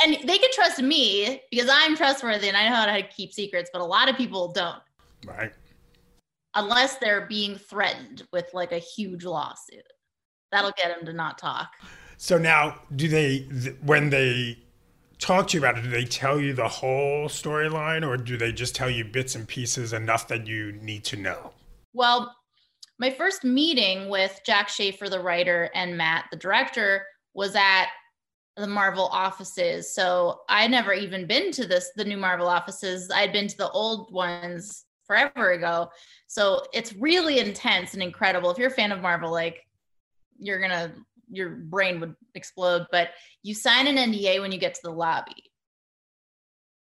[0.03, 3.70] and they can trust me because I'm trustworthy and I know how to keep secrets,
[3.73, 4.81] but a lot of people don't
[5.27, 5.53] Right.
[6.55, 9.87] unless they're being threatened with like a huge lawsuit.
[10.53, 11.70] That'll get them to not talk.
[12.16, 14.59] So now, do they, th- when they
[15.18, 18.53] talk to you about it, do they tell you the whole storyline or do they
[18.53, 21.53] just tell you bits and pieces enough that you need to know?
[21.92, 22.35] Well,
[22.99, 27.87] my first meeting with Jac Schaeffer, the writer, and Matt, the director, was at
[28.57, 29.93] the Marvel offices.
[29.93, 33.11] So I never even been to this, the new Marvel offices.
[33.12, 35.90] I'd been to the old ones forever ago.
[36.27, 38.51] So it's really intense and incredible.
[38.51, 39.67] If you're a fan of Marvel, like
[40.38, 40.93] you're gonna
[41.31, 42.87] your brain would explode.
[42.90, 43.11] But
[43.43, 45.51] you sign an NDA when you get to the lobby.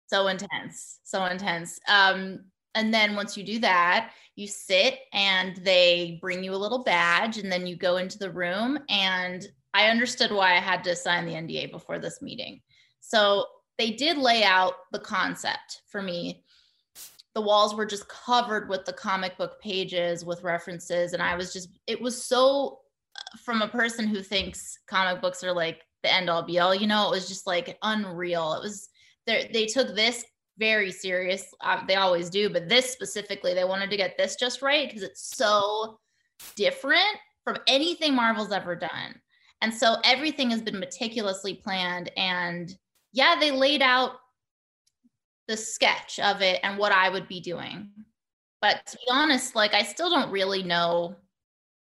[0.08, 1.80] So intense, so intense.
[1.88, 6.84] Um, and then once you do that, you sit and they bring you a little
[6.84, 8.80] badge, and then you go into the room.
[8.90, 12.62] And I understood why I had to sign the NDA before this meeting.
[13.00, 13.46] So
[13.78, 16.44] they did lay out the concept for me.
[17.34, 21.14] The walls were just covered with the comic book pages with references.
[21.14, 22.80] And I was just, it was so,
[23.44, 26.88] from a person who thinks comic books are like the end all be all, you
[26.88, 28.54] know, it was just like unreal.
[28.54, 28.90] It was,
[29.26, 30.26] they took this
[30.58, 31.54] very serious.
[31.62, 35.04] Uh, they always do, but this specifically, they wanted to get this just right because
[35.04, 36.00] it's so
[36.56, 39.20] different from anything Marvel's ever done.
[39.62, 42.12] And so everything has been meticulously planned.
[42.17, 42.76] And
[43.13, 44.13] yeah, they laid out
[45.47, 47.89] the sketch of it and what I would be doing.
[48.62, 51.15] But to be honest, like I still don't really know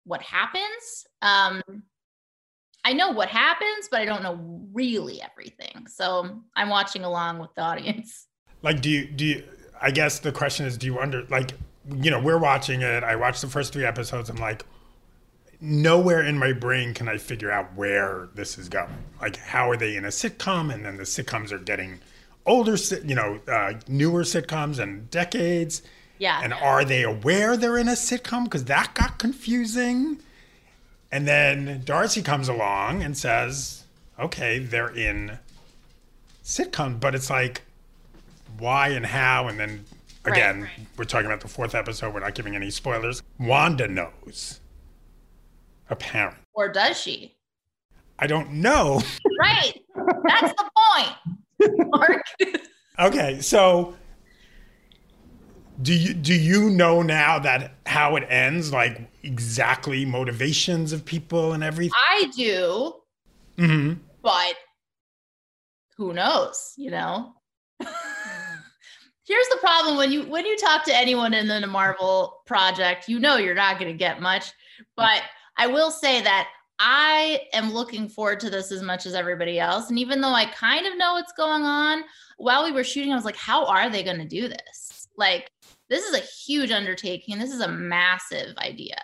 [0.05, 1.07] what happens.
[1.21, 1.61] Um,
[2.83, 5.87] I know what happens, but I don't know really everything.
[5.87, 8.27] So I'm watching along with the audience.
[8.61, 9.43] Like, do you, do you,
[9.81, 11.51] I guess the question is, do you under, like,
[12.01, 13.03] you know, we're watching it.
[13.03, 14.29] I watched the first three episodes.
[14.29, 14.65] I'm like,
[15.65, 18.89] nowhere in my brain can I figure out where this is going.
[19.19, 20.73] Like, how are they in a sitcom?
[20.73, 21.99] And then the sitcoms are getting
[22.45, 25.81] older, you know, uh, newer sitcoms and decades.
[26.19, 26.39] Yeah.
[26.41, 28.45] And are they aware they're in a sitcom?
[28.45, 30.19] Because that got confusing.
[31.11, 33.83] And then Darcy comes along and says,
[34.19, 35.39] okay, they're in
[36.43, 37.63] sitcom, but it's like,
[38.57, 39.47] why and how?
[39.47, 39.85] And then
[40.23, 40.71] again, right.
[40.97, 42.13] we're talking about the fourth episode.
[42.13, 43.21] We're not giving any spoilers.
[43.39, 44.59] Wanda knows.
[45.89, 46.39] Apparently.
[46.53, 47.35] Or does she?
[48.19, 49.01] I don't know.
[49.39, 49.81] Right.
[50.27, 51.89] That's the point.
[51.89, 52.23] Mark.
[52.97, 53.95] Okay, so
[55.81, 61.53] do you do you know now that how it ends, like exactly motivations of people
[61.53, 61.91] and everything?
[62.09, 62.93] I do,
[63.57, 64.55] hmm but
[65.97, 67.33] who knows, you know?
[67.79, 73.19] Here's the problem when you when you talk to anyone in the Marvel project, you
[73.19, 74.51] know you're not going to get much,
[74.95, 75.21] but
[75.57, 79.89] I will say that I am looking forward to this as much as everybody else.
[79.89, 82.03] And even though I kind of know what's going on,
[82.37, 85.07] while we were shooting, I was like, how are they going to do this?
[85.17, 85.51] Like,
[85.89, 87.39] this is a huge undertaking.
[87.39, 89.01] This is a massive idea.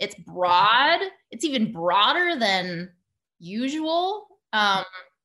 [0.00, 1.00] It's broad,
[1.30, 2.90] it's even broader than
[3.38, 4.26] usual.
[4.52, 4.84] Um,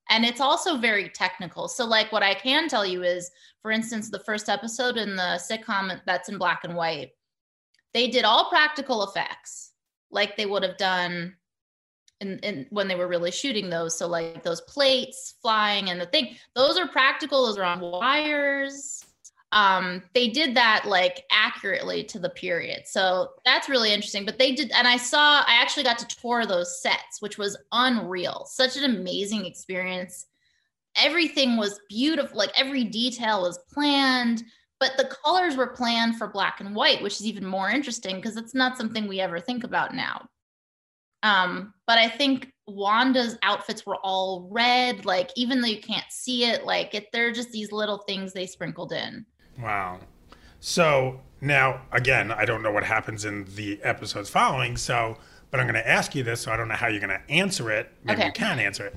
[0.09, 1.67] and it's also very technical.
[1.67, 5.39] So, like, what I can tell you is, for instance, the first episode in the
[5.39, 7.11] sitcom that's in black and white,
[7.93, 9.66] they did all practical effects
[10.11, 11.35] like they would have done
[12.19, 13.97] in, in when they were really shooting those.
[13.97, 17.45] So like those plates flying and the thing, those are practical.
[17.45, 19.03] Those are on wires.
[19.53, 22.81] Um, they did that like accurately to the period.
[22.85, 24.25] So that's really interesting.
[24.25, 27.57] But they did, and I saw, I actually got to tour those sets, which was
[27.71, 28.45] unreal.
[28.45, 30.25] Such an amazing experience.
[30.97, 32.37] Everything was beautiful.
[32.37, 34.43] Like every detail was planned
[34.79, 38.37] but the colors were planned for black and white which is even more interesting because
[38.37, 40.27] it's not something we ever think about now
[41.23, 46.45] um, but I think Wanda's outfits were all red, like even though you can't see
[46.45, 49.25] it, like it, they're just these little things they sprinkled in.
[49.59, 49.99] Wow.
[50.59, 54.77] So now, again, I don't know what happens in the episodes following.
[54.77, 55.17] So,
[55.49, 56.41] but I'm going to ask you this.
[56.41, 57.91] So I don't know how you're going to answer it.
[58.03, 58.27] Maybe Okay.
[58.27, 58.95] you can answer it.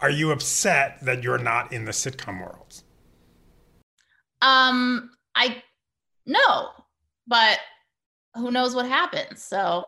[0.00, 2.82] Are you upset that you're not in the sitcom world?
[4.42, 5.62] Um, I
[6.26, 6.70] no,
[7.26, 7.58] but
[8.34, 9.42] who knows what happens?
[9.42, 9.84] So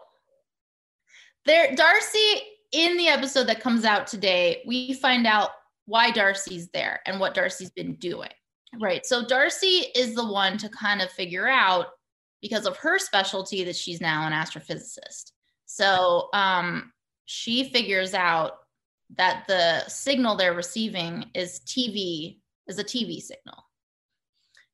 [1.47, 5.51] there, Darcy in the episode that comes out today, we find out
[5.87, 8.31] why Darcy's there and what Darcy's been doing.
[8.81, 9.05] Right.
[9.05, 11.87] So Darcy is the one to kind of figure out
[12.41, 15.33] because of her specialty that she's now an astrophysicist.
[15.67, 16.93] So um,
[17.25, 18.53] she figures out
[19.17, 23.65] that the signal they're receiving is TV, is a TV signal.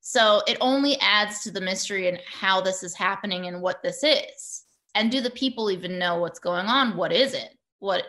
[0.09, 4.05] So it only adds to the mystery and how this is happening and what this
[4.05, 4.63] is.
[4.95, 6.97] And do the people even know what's going on?
[6.97, 7.59] What is it?
[7.81, 8.05] What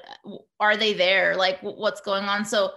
[0.59, 1.35] are they there?
[1.35, 2.45] Like what's going on?
[2.45, 2.73] So,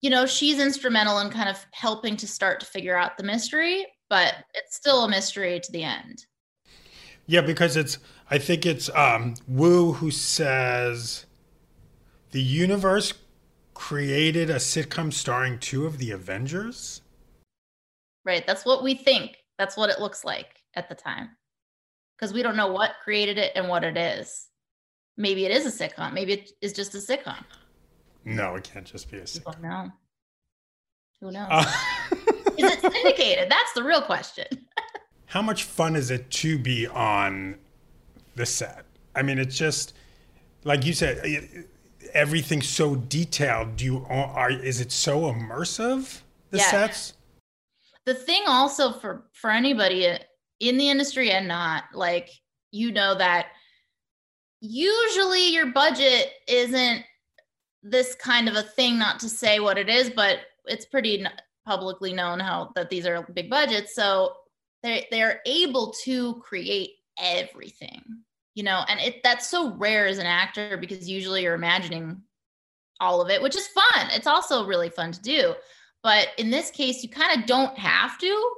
[0.00, 3.86] you know, she's instrumental in kind of helping to start to figure out the mystery,
[4.08, 6.26] but it's still a mystery to the end.
[7.26, 11.26] Yeah, because it's, I think it's um, Woo who says
[12.32, 13.14] the universe
[13.72, 17.02] created a sitcom starring two of the Avengers.
[18.30, 18.46] Right.
[18.46, 19.38] That's what we think.
[19.58, 21.30] That's what it looks like at the time.
[22.16, 24.46] Because we don't know what created it and what it is.
[25.16, 26.12] Maybe it is a sitcom.
[26.12, 27.42] Maybe it is just a sitcom.
[28.24, 29.60] No, it can't just be a sitcom.
[29.60, 29.92] Don't.
[31.20, 31.48] Who knows?
[31.50, 31.72] Uh,
[32.56, 33.50] is it syndicated?
[33.50, 34.46] That's the real question.
[35.26, 37.56] how much fun is it to be on
[38.36, 38.84] the set?
[39.16, 39.94] I mean, it's just
[40.62, 41.68] like you said, it-
[42.14, 43.74] everything's so detailed.
[43.74, 46.20] Do you are is it so immersive?
[46.50, 46.70] The Yeah.
[46.70, 47.14] sets.
[48.06, 50.16] The thing also for for anybody
[50.60, 52.30] in the industry and not like
[52.70, 53.48] you know that
[54.60, 57.04] usually your budget isn't
[57.82, 61.24] this kind of a thing not to say what it is but it's pretty
[61.66, 63.94] publicly known how that these are big budgets.
[63.94, 64.34] So
[64.82, 68.02] they they're able to create everything
[68.54, 72.22] you know and it that's so rare as an actor because usually you're imagining
[72.98, 74.08] all of it which is fun.
[74.10, 75.54] It's also really fun to do
[76.02, 78.50] but in this case you kind of don't have to.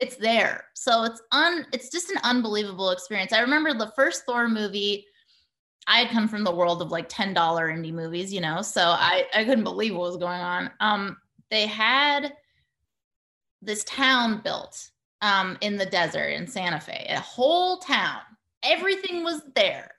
[0.00, 0.64] It's there.
[0.74, 3.32] So it's un it's just an unbelievable experience.
[3.32, 5.06] I remember the first thor movie
[5.86, 9.26] i had come from the world of like $10 indie movies you know so i
[9.34, 10.70] i couldn't believe what was going on.
[10.80, 11.16] Um
[11.50, 12.32] they had
[13.62, 14.90] this town built
[15.22, 18.20] um in the desert in santa fe a whole town.
[18.62, 19.93] Everything was there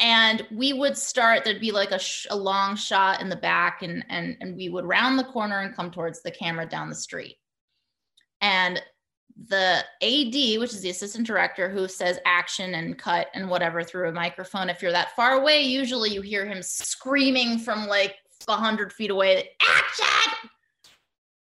[0.00, 3.82] and we would start there'd be like a, sh- a long shot in the back
[3.82, 6.94] and and and we would round the corner and come towards the camera down the
[6.94, 7.36] street.
[8.40, 8.82] And
[9.48, 14.08] the ad which is the assistant director who says action and cut and whatever through
[14.08, 18.92] a microphone if you're that far away usually you hear him screaming from like 100
[18.92, 20.50] feet away action!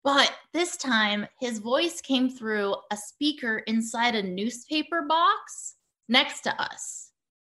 [0.02, 5.74] But this time his voice came through a speaker inside a newspaper box
[6.08, 7.05] next to us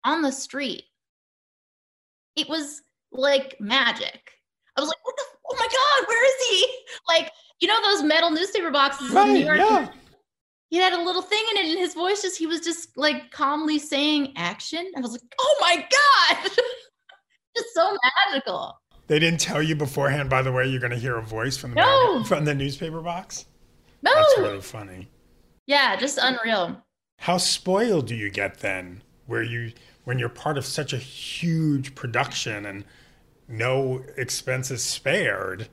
[0.06, 0.84] on the street.
[2.36, 2.82] It was
[3.12, 4.32] like magic.
[4.78, 6.68] I was like, what the, oh my God, where is he?
[7.08, 7.32] Like,
[7.62, 9.58] you know those metal newspaper boxes in New York.
[9.60, 9.90] yeah.
[10.70, 13.32] He had a little thing in it, and his voice just he was just like
[13.32, 14.92] calmly saying action.
[14.98, 16.52] I was like, oh my god,
[17.56, 17.96] just so
[18.32, 18.74] magical.
[19.08, 21.72] They didn't tell you beforehand, by the way, you're going to hear a voice from
[21.72, 22.18] the No.
[22.20, 23.46] mag- from the newspaper box.
[24.02, 25.08] No, That's really funny.
[25.68, 26.82] yeah, just unreal.
[27.20, 29.74] How spoiled do you get then, where you
[30.06, 32.86] when you're part of such a huge production and
[33.48, 35.68] no expenses spared?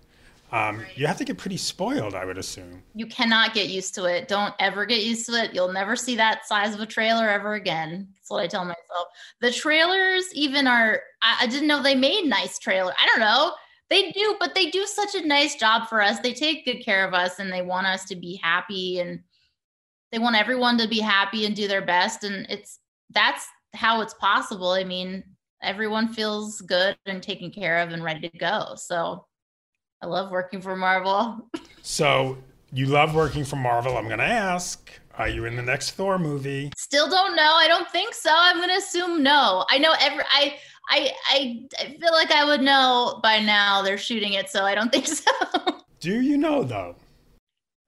[0.51, 2.83] Um, you have to get pretty spoiled, I would assume.
[2.95, 4.29] You cannot get used to it.
[4.29, 5.55] Don't ever get used to it.
[5.55, 8.09] You'll never see that size of a trailer ever again.
[8.15, 9.09] That's what I tell myself.
[9.41, 11.01] The trailers even are.
[11.23, 12.93] I, I didn't know they made nice trailer.
[13.01, 13.53] I don't know.
[13.89, 16.21] They do, but they do such a nice job for us.
[16.21, 19.21] They take good care of us, and they want us to be happy, and
[20.11, 22.25] they want everyone to be happy and do their best.
[22.25, 22.79] And it's
[23.09, 24.71] that's how it's possible.
[24.71, 25.25] I mean,
[25.63, 28.75] everyone feels good and taken care of and ready to go.
[28.77, 29.27] So
[30.03, 31.49] I love working for Marvel.
[31.85, 32.39] So
[32.73, 33.97] you love working for Marvel.
[33.97, 36.71] I'm going to ask, are you in the next Thor movie?
[36.77, 37.55] Still don't know.
[37.57, 38.31] I don't think so.
[38.33, 39.67] I'm gonna assume no.
[39.69, 40.59] I know every I
[40.89, 44.75] I I, I feel like I would know by now they're shooting it, so I
[44.75, 45.31] don't think so.
[46.01, 46.97] Do you know though?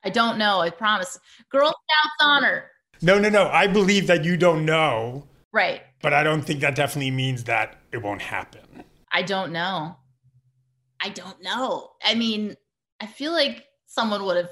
[0.05, 0.61] I don't know.
[0.61, 1.18] I promise.
[1.49, 2.70] Girl Scouts honor.
[3.01, 3.49] No, no, no.
[3.49, 5.24] I believe that you don't know,
[5.55, 5.83] Right.
[6.03, 8.83] but I don't think that definitely means that it won't happen.
[9.13, 9.97] I don't know.
[11.01, 11.93] I don't know.
[12.03, 12.57] I mean,
[13.01, 14.51] I feel like someone would have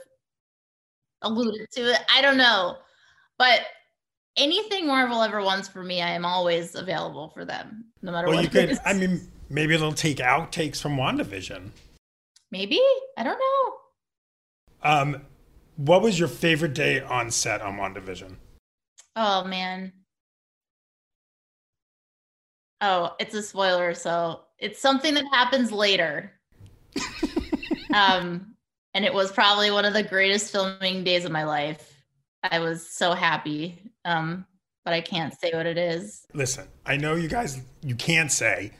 [1.22, 1.98] alluded to it.
[2.14, 2.76] I don't know.
[3.36, 3.62] But
[4.36, 8.36] anything Marvel ever wants for me, I am always available for them, no matter Well,
[8.36, 8.44] what.
[8.44, 8.78] you could.
[8.84, 11.70] I mean, maybe they'll take outtakes from WandaVision.
[12.52, 12.80] Maybe.
[13.18, 14.88] I don't know.
[14.88, 15.22] Um,
[15.76, 18.36] what was your favorite day on set on WandaVision?
[19.16, 19.92] Oh man.
[22.82, 26.32] Oh, it's a spoiler, so it's something that happens later.
[27.94, 28.54] um,
[28.92, 32.04] and it was probably one of the greatest filming days of my life.
[32.42, 33.92] I was so happy.
[34.04, 34.44] Um,
[34.84, 36.26] but I can't say what it is.
[36.34, 38.72] Listen, I know you guys, you can't say,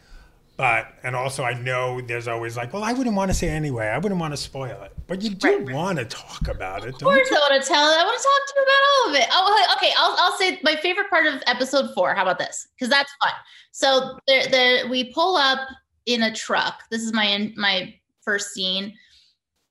[0.62, 3.88] but, and also I know there's always like, well, I wouldn't want to say anyway.
[3.88, 4.92] I wouldn't want to spoil it.
[5.08, 7.36] But you do want to talk about it, Of don't course, you?
[7.36, 7.84] I want to tell.
[7.84, 9.28] I want to talk to you about all of it.
[9.32, 9.92] Oh, okay.
[9.98, 12.14] I'll I'll say my favorite part of episode four.
[12.14, 12.68] How about this?
[12.76, 13.32] Because that's fun.
[13.72, 15.58] So the the we pull up
[16.06, 16.84] in a truck.
[16.92, 18.94] This is my my first scene,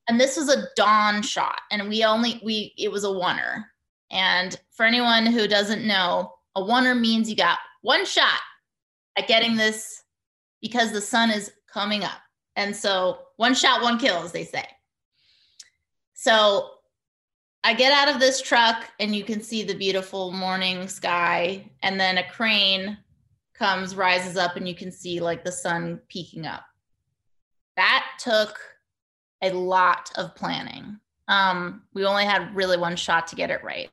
[0.09, 3.63] and this was a dawn shot, and we only we it was a oneer.
[4.11, 8.41] And for anyone who doesn't know, a oneer means you got one shot
[9.17, 10.00] at getting this
[10.61, 12.19] because the sun is coming up,
[12.55, 14.65] and so one shot, one kill, as they say.
[16.13, 16.69] So
[17.63, 21.69] I get out of this truck and you can see the beautiful morning sky.
[21.83, 22.97] And then a crane
[23.53, 26.63] comes, rises up, and you can see like the sun peeking up.
[27.75, 28.59] That took
[29.41, 30.99] a lot of planning.
[31.27, 33.89] Um, we only had really one shot to get it right.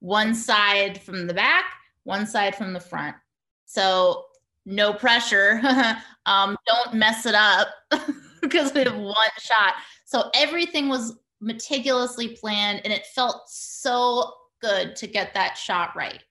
[0.00, 1.64] One side from the back,
[2.02, 3.16] one side from the front.
[3.64, 4.26] So
[4.66, 5.60] no pressure.
[6.26, 7.68] um, don't mess it up
[8.40, 9.74] because we have one shot.
[10.04, 16.22] So everything was meticulously planned and it felt so good to get that shot right.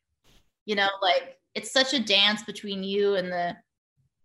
[0.65, 3.55] You know, like it's such a dance between you and the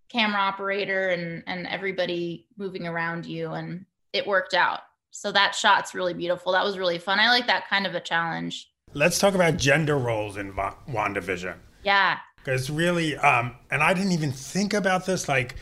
[0.08, 4.80] camera operator and and everybody moving around you and it worked out.
[5.10, 6.52] So that shot's really beautiful.
[6.52, 7.18] That was really fun.
[7.18, 8.70] I like that kind of a challenge.
[8.94, 11.56] Let's talk about gender roles in Va- WandaVision.
[11.82, 12.18] Yeah.
[12.44, 15.28] Because really, um, and I didn't even think about this.
[15.28, 15.56] Like,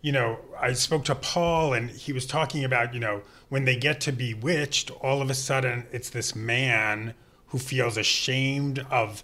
[0.00, 3.76] you know, I spoke to Paul and he was talking about, you know, when they
[3.76, 7.14] get to Bewitched, all of a sudden it's this man
[7.46, 9.22] who feels ashamed of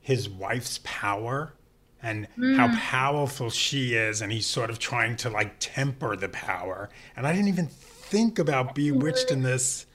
[0.00, 1.54] his wife's power
[2.02, 2.78] and how Mm.
[2.78, 4.22] powerful she is.
[4.22, 6.88] And he's sort of trying to like temper the power.
[7.16, 9.86] And I didn't even think about Bewitched in this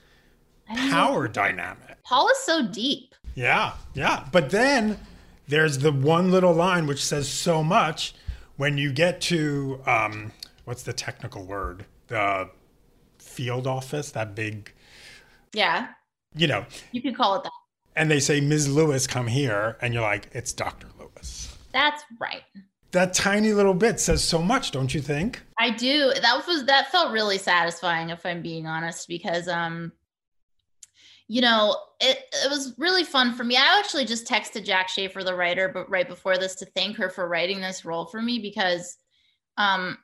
[0.68, 1.97] power dynamic.
[2.03, 3.13] Paul is so deep.
[3.36, 4.26] Yeah, yeah.
[4.32, 4.99] But then
[5.48, 8.14] there's the one little line which says so much
[8.58, 10.32] when you get to um,
[10.66, 11.86] what's the technical word?
[12.08, 12.50] The
[13.20, 14.72] field office, that big,
[15.54, 15.88] Yeah.
[16.36, 17.52] you know, You can call it that.
[17.96, 18.70] and they say, Ms.
[18.70, 19.78] Lewis, come here.
[19.82, 20.88] And you're like, it's Dr.
[21.00, 21.58] Lewis.
[21.74, 22.43] That's right.
[22.91, 25.43] That tiny little bit says so much, don't you think?
[25.60, 26.14] I do.
[26.22, 29.91] That was that felt really satisfying if I'm being honest because um
[31.28, 33.58] you know, it it was really fun for me.
[33.58, 37.10] I actually just texted Jac Schaeffer the writer but right before this to thank her
[37.10, 38.98] for writing this role for me because
[39.58, 39.98] um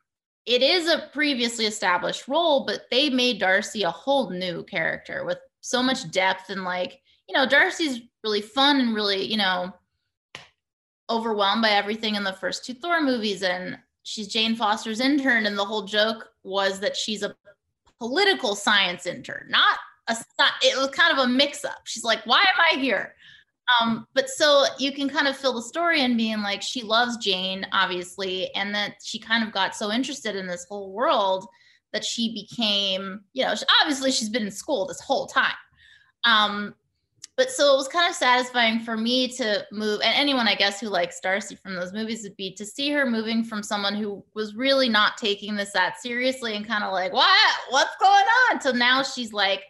[0.46, 5.38] it is a previously established role but they made Darcy a whole new character with
[5.60, 9.72] so much depth and like, you know, Darcy's really fun and really, you know,
[11.10, 15.58] overwhelmed by everything in the first two Thor movies and she's Jane Foster's intern and
[15.58, 17.36] the whole joke was that she's a
[18.00, 20.16] political science intern, not a
[20.62, 21.82] it was kind of a mix up.
[21.86, 23.16] She's like, why am I here?
[23.80, 27.18] Um, but so you can kind of fill the story in being like she loves
[27.18, 31.47] Jane, obviously, and that she kind of got so interested in this whole world
[31.93, 35.54] that she became, you know, obviously she's been in school this whole time.
[36.24, 36.76] Um,
[37.38, 40.80] but so it was kind of satisfying for me to move and anyone i guess
[40.80, 44.24] who likes darcy from those movies would be to see her moving from someone who
[44.36, 48.60] was really not taking this that seriously and kind of like what what's going on
[48.60, 49.64] to now she's like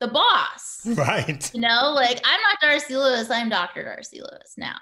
[0.00, 0.86] the boss.
[0.86, 1.52] Right.
[1.54, 4.76] You know like i'm not darcy lewis i'm dr darcy lewis now.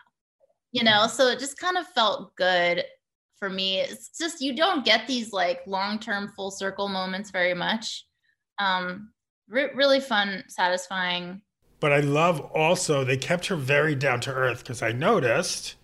[0.72, 2.84] You know so it just kind of felt good
[3.38, 3.80] for me.
[3.80, 8.06] It's just you don't get these like long-term full circle moments very much.
[8.58, 9.10] Um
[9.48, 11.42] re- really fun satisfying.
[11.80, 15.76] But I love also they kept her very down to earth because I noticed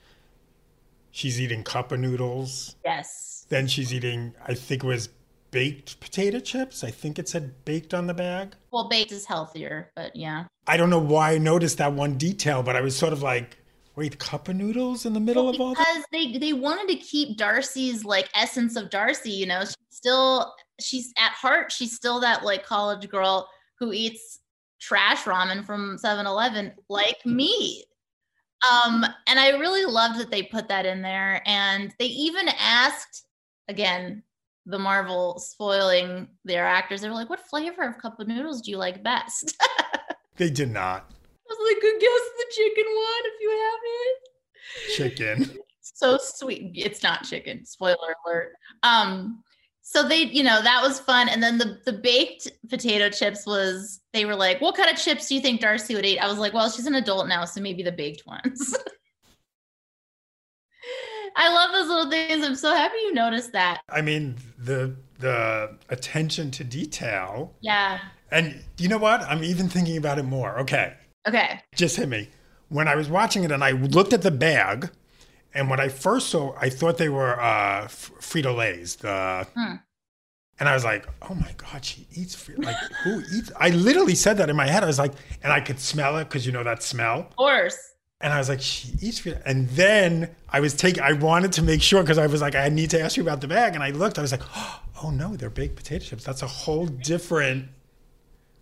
[1.10, 2.76] she's eating cup of noodles.
[2.84, 3.46] Yes.
[3.48, 5.10] Then she's eating, I think it was
[5.52, 6.82] baked potato chips.
[6.82, 8.56] I think it said baked on the bag.
[8.72, 10.46] Well, baked is healthier, but yeah.
[10.66, 13.58] I don't know why I noticed that one detail, but I was sort of like,
[13.94, 15.86] wait, cup of noodles in the middle well, of all that?
[15.86, 19.60] Because they they wanted to keep Darcy's like essence of Darcy, you know.
[19.60, 23.48] She's still she's at heart, she's still that like college girl
[23.78, 24.40] who eats
[24.80, 27.84] trash ramen from 7-Eleven like me.
[28.68, 31.42] Um, and I really loved that they put that in there.
[31.46, 33.24] And they even asked,
[33.68, 34.22] again,
[34.66, 37.00] the Marvel spoiling their actors.
[37.00, 39.56] They were like, what flavor of cup of noodles do you like best?
[40.36, 41.10] they did not.
[41.10, 45.46] I was like, "Good guess the chicken one if you have it.
[45.46, 45.58] Chicken.
[45.80, 46.72] so sweet.
[46.74, 47.64] It's not chicken.
[47.64, 48.52] Spoiler alert.
[48.82, 49.42] Um,
[49.82, 54.00] so they you know that was fun and then the the baked potato chips was
[54.12, 56.38] they were like what kind of chips do you think darcy would eat i was
[56.38, 58.76] like well she's an adult now so maybe the baked ones
[61.36, 65.76] i love those little things i'm so happy you noticed that i mean the the
[65.88, 70.94] attention to detail yeah and you know what i'm even thinking about it more okay
[71.26, 72.28] okay just hit me
[72.68, 74.90] when i was watching it and i looked at the bag
[75.54, 78.96] and when I first saw, I thought they were uh, Frito Lay's.
[78.96, 79.74] The hmm.
[80.58, 83.50] and I was like, oh my god, she eats like who eats?
[83.58, 84.82] I literally said that in my head.
[84.82, 85.12] I was like,
[85.42, 87.20] and I could smell it because you know that smell.
[87.20, 87.76] Of course.
[88.22, 89.26] And I was like, she eats.
[89.26, 91.02] And then I was taking.
[91.02, 93.40] I wanted to make sure because I was like, I need to ask you about
[93.40, 93.74] the bag.
[93.74, 94.18] And I looked.
[94.18, 94.42] I was like,
[95.02, 96.24] oh no, they're baked potato chips.
[96.24, 97.66] That's a whole different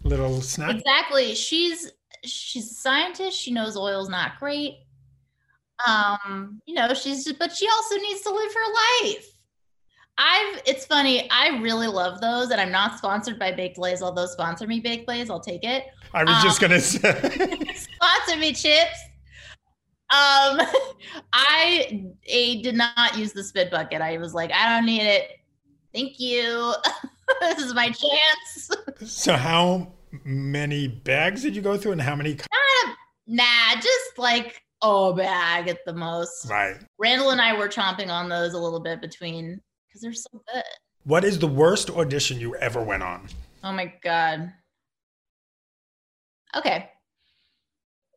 [0.02, 0.76] little snack.
[0.76, 1.34] Exactly.
[1.34, 1.92] She's
[2.24, 3.38] she's a scientist.
[3.38, 4.78] She knows oil's not great
[5.86, 9.26] um, you know, she's just, but she also needs to live her life.
[10.18, 14.26] I've, it's funny, I really love those, and I'm not sponsored by Baked Lays, although
[14.26, 15.86] sponsor me Baked Lays, I'll take it.
[16.12, 17.00] I was um, just gonna say,
[17.74, 18.98] sponsor me chips.
[20.10, 20.60] Um,
[21.32, 24.02] I a, did not use the spit bucket.
[24.02, 25.38] I was like, I don't need it.
[25.94, 26.74] Thank you.
[27.40, 28.70] this is my chance.
[29.06, 29.92] so, how
[30.24, 32.34] many bags did you go through, and how many?
[32.34, 32.94] Nah,
[33.26, 36.48] nah just like a bag at the most.
[36.48, 36.76] Right.
[36.98, 40.64] Randall and I were chomping on those a little bit between because they're so good.
[41.04, 43.28] What is the worst audition you ever went on?
[43.62, 44.52] Oh my god.
[46.56, 46.90] Okay.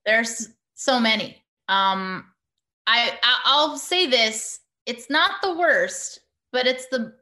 [0.06, 1.43] There's so many.
[1.68, 2.26] Um
[2.88, 6.20] I I'll say this, it's not the worst,
[6.52, 7.14] but it's the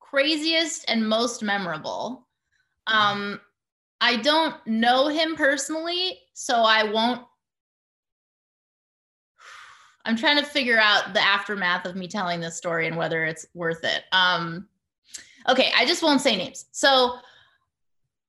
[0.00, 2.26] craziest and most memorable.
[2.86, 3.40] Um
[4.00, 7.22] I don't know him personally, so I won't
[10.04, 13.46] I'm trying to figure out the aftermath of me telling this story and whether it's
[13.54, 14.04] worth it.
[14.12, 14.68] Um,
[15.48, 16.66] okay, I just won't say names.
[16.72, 17.16] So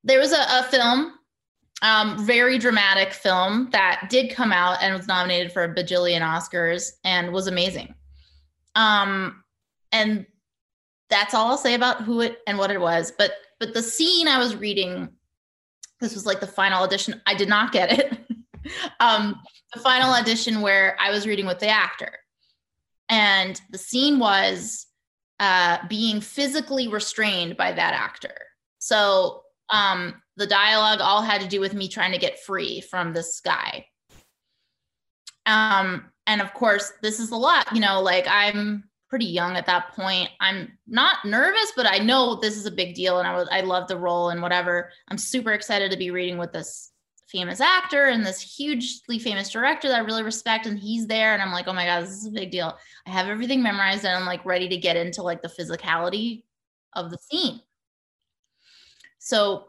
[0.03, 1.16] there was a, a film,
[1.81, 6.93] um, very dramatic film that did come out and was nominated for a bajillion Oscars
[7.03, 7.93] and was amazing.
[8.75, 9.43] Um,
[9.91, 10.25] and
[11.09, 13.11] that's all I'll say about who it and what it was.
[13.17, 15.09] But but the scene I was reading,
[15.99, 17.21] this was like the final audition.
[17.25, 18.19] I did not get it.
[18.99, 19.39] um,
[19.73, 22.11] the final audition where I was reading with the actor.
[23.09, 24.85] And the scene was
[25.39, 28.35] uh, being physically restrained by that actor.
[28.79, 33.13] So um, the dialogue all had to do with me trying to get free from
[33.13, 33.85] this guy.
[35.45, 39.65] Um, and of course, this is a lot, you know, like I'm pretty young at
[39.65, 40.29] that point.
[40.39, 43.61] I'm not nervous, but I know this is a big deal and I was I
[43.61, 44.91] love the role and whatever.
[45.07, 46.91] I'm super excited to be reading with this
[47.27, 50.65] famous actor and this hugely famous director that I really respect.
[50.65, 51.33] And he's there.
[51.33, 52.77] And I'm like, oh my God, this is a big deal.
[53.05, 56.43] I have everything memorized and I'm like ready to get into like the physicality
[56.93, 57.61] of the scene.
[59.27, 59.65] So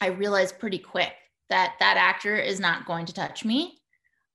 [0.00, 1.12] I realized pretty quick
[1.48, 3.78] that that actor is not going to touch me.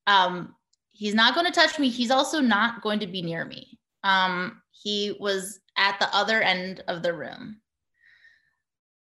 [0.07, 0.55] Um,
[0.91, 1.89] he's not going to touch me.
[1.89, 3.77] He's also not going to be near me.
[4.05, 7.59] Um, he was at the other end of the room.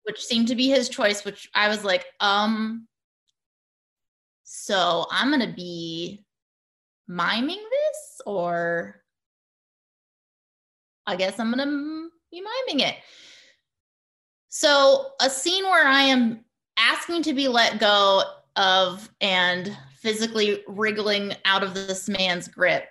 [0.04, 2.88] which seemed to be his choice, which I was like, um,
[4.44, 6.24] so I'm going to be
[7.08, 9.02] miming this, or
[11.06, 12.96] I guess I'm going to be miming it.
[14.54, 16.44] So, a scene where I am
[16.76, 18.22] asking to be let go
[18.56, 22.84] of and physically wriggling out of this man's grip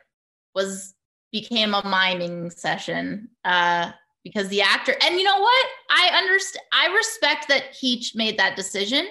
[0.55, 0.95] was
[1.32, 3.91] became a miming session uh,
[4.24, 5.66] because the actor and you know what?
[5.91, 9.05] I understand i respect that he made that decision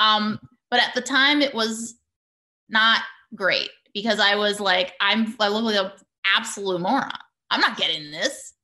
[0.00, 0.40] um,
[0.72, 1.94] but at the time it was
[2.68, 3.02] not
[3.36, 5.92] great because i was like i'm i look like an
[6.36, 7.10] absolute moron.
[7.50, 8.54] I'm not getting this.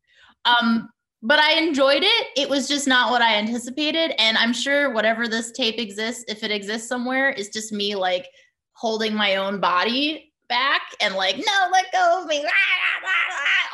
[0.44, 0.88] Um,
[1.22, 5.28] but i enjoyed it it was just not what i anticipated and i'm sure whatever
[5.28, 8.26] this tape exists if it exists somewhere is just me like
[8.72, 12.44] holding my own body back and like no let go of me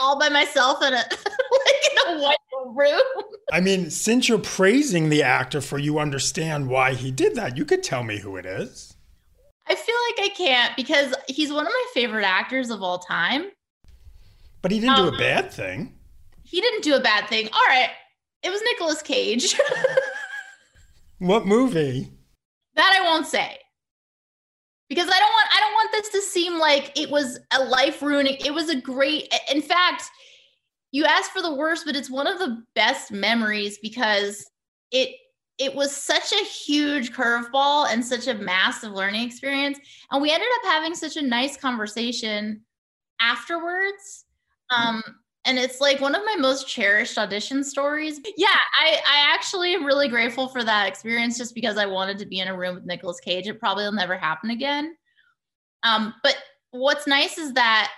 [0.01, 2.37] all by myself in a like in a white
[2.75, 7.57] room I mean, since you're praising the actor for you understand why he did that,
[7.57, 8.97] you could tell me who it is.
[9.69, 13.47] I feel like I can't because he's one of my favorite actors of all time.
[14.63, 15.96] But he didn't Um, do a bad thing.
[16.47, 17.49] He didn't do a bad thing.
[17.53, 17.91] All right.
[18.43, 19.59] It was Nicolas Cage.
[21.19, 22.13] What movie?
[22.75, 23.59] that I won't say.
[24.89, 28.03] Because I don't want I don't want this to seem like it was a life
[28.03, 28.37] ruining.
[28.45, 30.05] It was a great in fact,
[30.93, 34.45] you asked for the worst, but it's one of the best memories because
[34.93, 35.17] it
[35.59, 39.79] it was such a huge curveball and such a massive learning experience.
[40.11, 42.61] And we ended up having such a nice conversation
[43.21, 44.27] afterwards.
[44.69, 45.03] Um,
[45.47, 48.21] and it's like one of my most cherished audition stories.
[48.37, 48.49] Yeah,
[48.81, 52.41] I, I actually am really grateful for that experience just because I wanted to be
[52.41, 53.47] in a room with Nicolas Cage.
[53.47, 54.97] It probably will never happen again.
[55.85, 56.37] Um, but
[56.73, 57.93] what's nice is that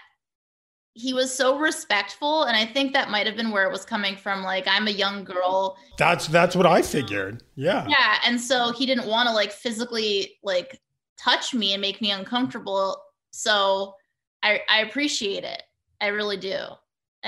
[0.92, 4.16] he was so respectful, and I think that might have been where it was coming
[4.16, 4.42] from.
[4.42, 5.76] Like, I'm a young girl.
[5.96, 7.42] That's that's what I figured.
[7.54, 7.86] Yeah.
[7.88, 8.18] Yeah.
[8.26, 10.80] And so he didn't want to like physically like
[11.16, 13.00] touch me and make me uncomfortable.
[13.30, 13.94] So
[14.42, 15.62] I I appreciate it.
[16.00, 16.58] I really do.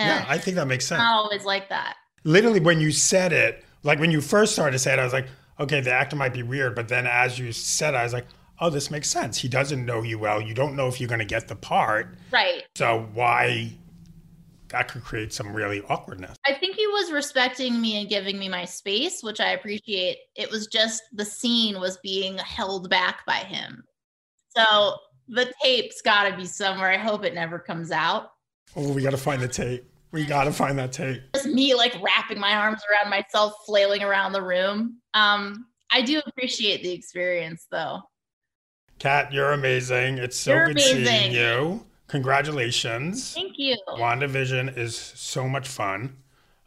[0.01, 0.99] And Yeah, I think that makes sense.
[0.99, 1.97] not always like that.
[2.25, 5.13] Literally, when you said it, like when you first started to say it, I was
[5.13, 5.27] like,
[5.59, 6.75] okay, the actor might be weird.
[6.75, 8.27] But then as you said it, I was like,
[8.61, 9.39] oh, this makes sense.
[9.39, 10.41] He doesn't know you well.
[10.41, 12.17] You don't know if you're going to get the part.
[12.31, 12.65] Right.
[12.77, 13.73] So why
[14.69, 16.37] that could create some really awkwardness.
[16.47, 20.19] I think he was respecting me and giving me my space, which I appreciate.
[20.37, 23.83] It was just the scene was being held back by him.
[24.57, 24.97] So
[25.29, 26.91] the tape's got to be somewhere.
[26.91, 28.31] I hope it never comes out.
[28.77, 29.90] Oh, we got to find the tape.
[30.13, 31.23] We got to find that tape.
[31.35, 34.99] Just me like wrapping my arms around myself, flailing around the room.
[35.15, 38.01] Um, I do appreciate the experience though.
[38.99, 40.19] Kat, you're amazing.
[40.19, 41.33] It's so You're good seeing amazing.
[41.33, 41.87] you.
[42.09, 43.35] Congratulations.
[43.35, 43.77] Thank you.
[43.89, 46.17] WandaVision is so much fun.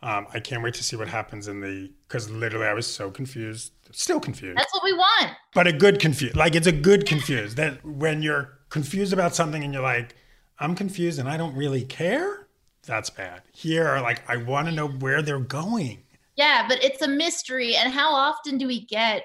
[0.02, 3.10] Um, I can't wait to see what happens in the because literally I was so
[3.10, 5.32] confused, still confused, That's what we want.
[5.54, 6.36] but a good confused.
[6.36, 7.56] Like it's a good confused.
[7.58, 10.16] That when you're confused about something and you're like,
[10.60, 12.43] I'm confused and I don't really care.
[12.86, 13.44] That's bad.
[13.54, 16.04] Here, like I want to know where they're going.
[16.36, 17.76] Yeah, but it's a mystery.
[17.76, 19.24] And how often do we get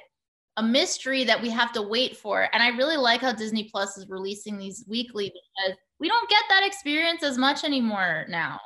[0.56, 2.48] a mystery that we have to wait for?
[2.52, 6.42] And I really like how Disney Plus is releasing these weekly because we don't get
[6.48, 8.60] that experience as much anymore now.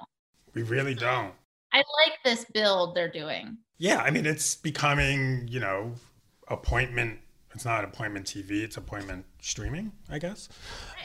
[0.55, 1.33] We really don't.
[1.73, 3.57] I like this build they're doing.
[3.79, 5.95] Yeah, I mean it's becoming, you know,
[6.49, 7.19] appointment.
[7.55, 8.63] It's not appointment TV.
[8.63, 10.49] It's appointment streaming, I guess.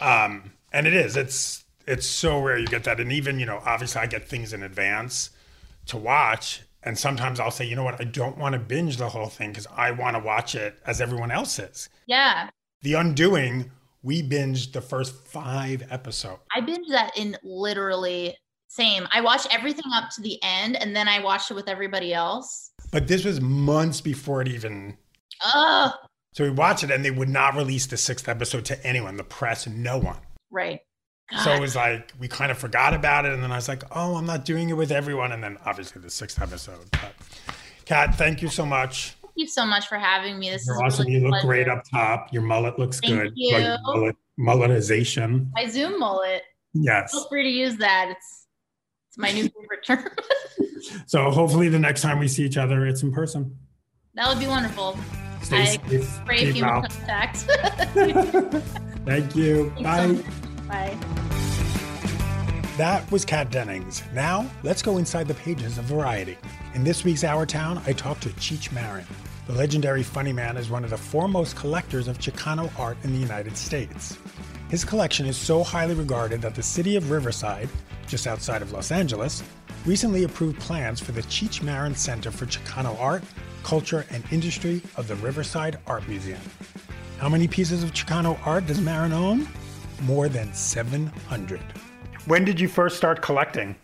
[0.01, 1.15] Um, and it is.
[1.17, 2.99] It's it's so rare you get that.
[2.99, 5.29] And even you know, obviously, I get things in advance
[5.87, 9.09] to watch, and sometimes I'll say, you know what, I don't want to binge the
[9.09, 11.89] whole thing because I want to watch it as everyone else is.
[12.07, 12.49] Yeah.
[12.81, 13.71] The Undoing,
[14.03, 16.41] we binged the first five episodes.
[16.55, 18.35] I binge that in literally
[18.67, 19.07] same.
[19.11, 22.71] I watch everything up to the end and then I watch it with everybody else.
[22.91, 24.97] But this was months before it even.
[25.43, 25.91] Oh,
[26.33, 29.23] So we watched it, and they would not release the sixth episode to anyone, the
[29.23, 30.17] press, no one.
[30.51, 30.79] right.
[31.43, 33.83] So it was like we kind of forgot about it, and then I was like,
[33.95, 36.89] "Oh, I'm not doing it with everyone." And then obviously the sixth episode.
[36.91, 37.13] But
[37.85, 39.15] Kat, thank you so much.
[39.21, 40.49] Thank you so much for having me.
[40.49, 41.05] This You're is awesome.
[41.07, 42.31] really You look great up top.
[42.31, 43.33] Your mullet looks Thank good.
[43.35, 43.57] you.
[43.57, 45.49] Like mullet, mulletization.
[45.53, 46.43] My Zoom mullet.
[46.73, 47.11] Yes.
[47.11, 48.07] Feel free to use that.
[48.09, 48.47] It's
[49.09, 50.05] it's my new favorite term.
[51.07, 53.57] So hopefully the next time we see each other, it's in person.
[54.13, 54.97] that would be wonderful.
[55.41, 56.19] Stay I safe.
[56.29, 57.37] Keep human contact.
[59.05, 59.71] Thank you.
[59.71, 60.07] Thanks Bye.
[60.07, 60.25] much.
[60.67, 60.97] Bye.
[62.77, 64.03] That was Kat Dennings.
[64.13, 66.37] Now, let's go inside the pages of Variety.
[66.75, 69.05] In this week's Our Town, I talked to Cheech Marin.
[69.47, 73.19] The legendary funny man is one of the foremost collectors of Chicano art in the
[73.19, 74.17] United States.
[74.69, 77.69] His collection is so highly regarded that the city of Riverside,
[78.07, 79.41] just outside of Los Angeles,
[79.85, 83.23] recently approved plans for the Cheech Marin Center for Chicano Art,
[83.63, 86.41] culture, and industry of the Riverside Art Museum.
[87.17, 89.47] How many pieces of Chicano art does Marin own?
[90.01, 91.59] More than 700.
[92.25, 93.75] When did you first start collecting?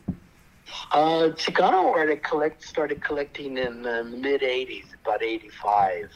[0.92, 6.10] Uh, Chicano art I collect, started collecting in uh, the mid 80s, about 85.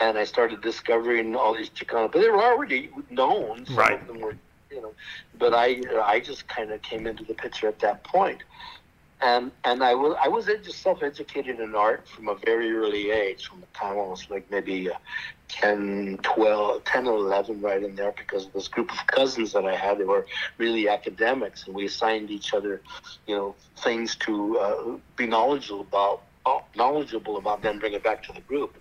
[0.00, 3.66] And I started discovering all these Chicano, but they were already known.
[3.66, 4.00] Some Right.
[4.00, 4.36] of them were,
[4.70, 4.92] you know,
[5.38, 8.42] but I, I just kind of came into the picture at that point.
[9.20, 13.46] And, and I was I was just self-educated in art from a very early age,
[13.46, 14.94] from the time I was like maybe uh,
[15.52, 19.64] 10, 12, 10 or 11 right in there because of this group of cousins that
[19.64, 19.98] I had.
[19.98, 20.26] They were
[20.56, 22.80] really academics and we assigned each other,
[23.26, 26.22] you know, things to uh, be knowledgeable about,
[26.74, 28.76] knowledgeable about, then bring it back to the group.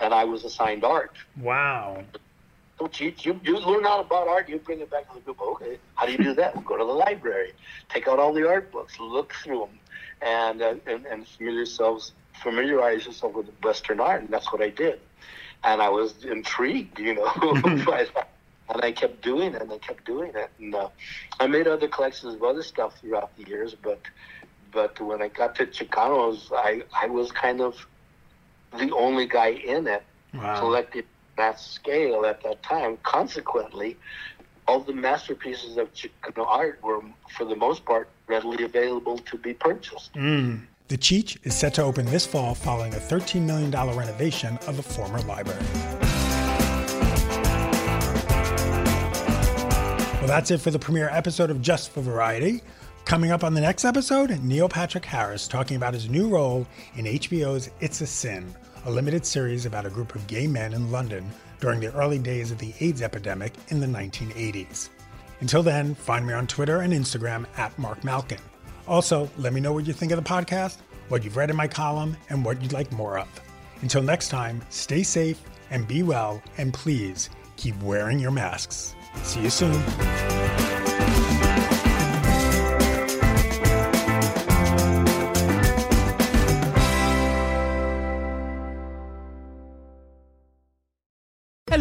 [0.00, 1.12] And I was assigned art.
[1.40, 2.02] Wow.
[2.78, 5.40] Don't you, you, you learn all about art, you bring it back to the group.
[5.40, 6.54] Okay, how do you do that?
[6.54, 7.52] We'll go to the library,
[7.88, 9.78] take out all the art books, look through them,
[10.22, 12.12] and, uh, and, and familiar yourselves,
[12.42, 14.22] familiarize yourself with Western art.
[14.22, 15.00] And that's what I did
[15.64, 17.32] and I was intrigued, you know,
[17.86, 18.28] by that.
[18.68, 20.88] And I kept doing it, and I kept doing it, and uh,
[21.40, 23.74] I made other collections of other stuff throughout the years.
[23.74, 24.02] But,
[24.72, 27.74] but when I got to Chicanos, I I was kind of
[28.78, 30.04] the only guy in it
[30.34, 30.58] Wow.
[30.58, 31.04] collected
[31.36, 32.98] that scale at that time.
[33.02, 33.96] Consequently,
[34.66, 37.00] all the masterpieces of Chicano art were,
[37.36, 40.14] for the most part, readily available to be purchased.
[40.14, 40.66] Mm.
[40.88, 44.82] The Cheech is set to open this fall following a $13 million renovation of a
[44.82, 45.64] former library.
[50.18, 52.60] Well, that's it for the premiere episode of Just for Variety.
[53.06, 56.66] Coming up on the next episode, Neil Patrick Harris talking about his new role
[56.96, 58.54] in HBO's It's a Sin,
[58.84, 61.30] a limited series about a group of gay men in London
[61.60, 64.90] during the early days of the AIDS epidemic in the 1980s.
[65.40, 68.38] Until then, find me on Twitter and Instagram at Marc Malkin.
[68.86, 70.78] Also, let me know what you think of the podcast,
[71.08, 73.28] what you've read in my column, and what you'd like more of.
[73.82, 78.94] Until next time, stay safe and be well, and please keep wearing your masks.
[79.22, 80.43] See you soon.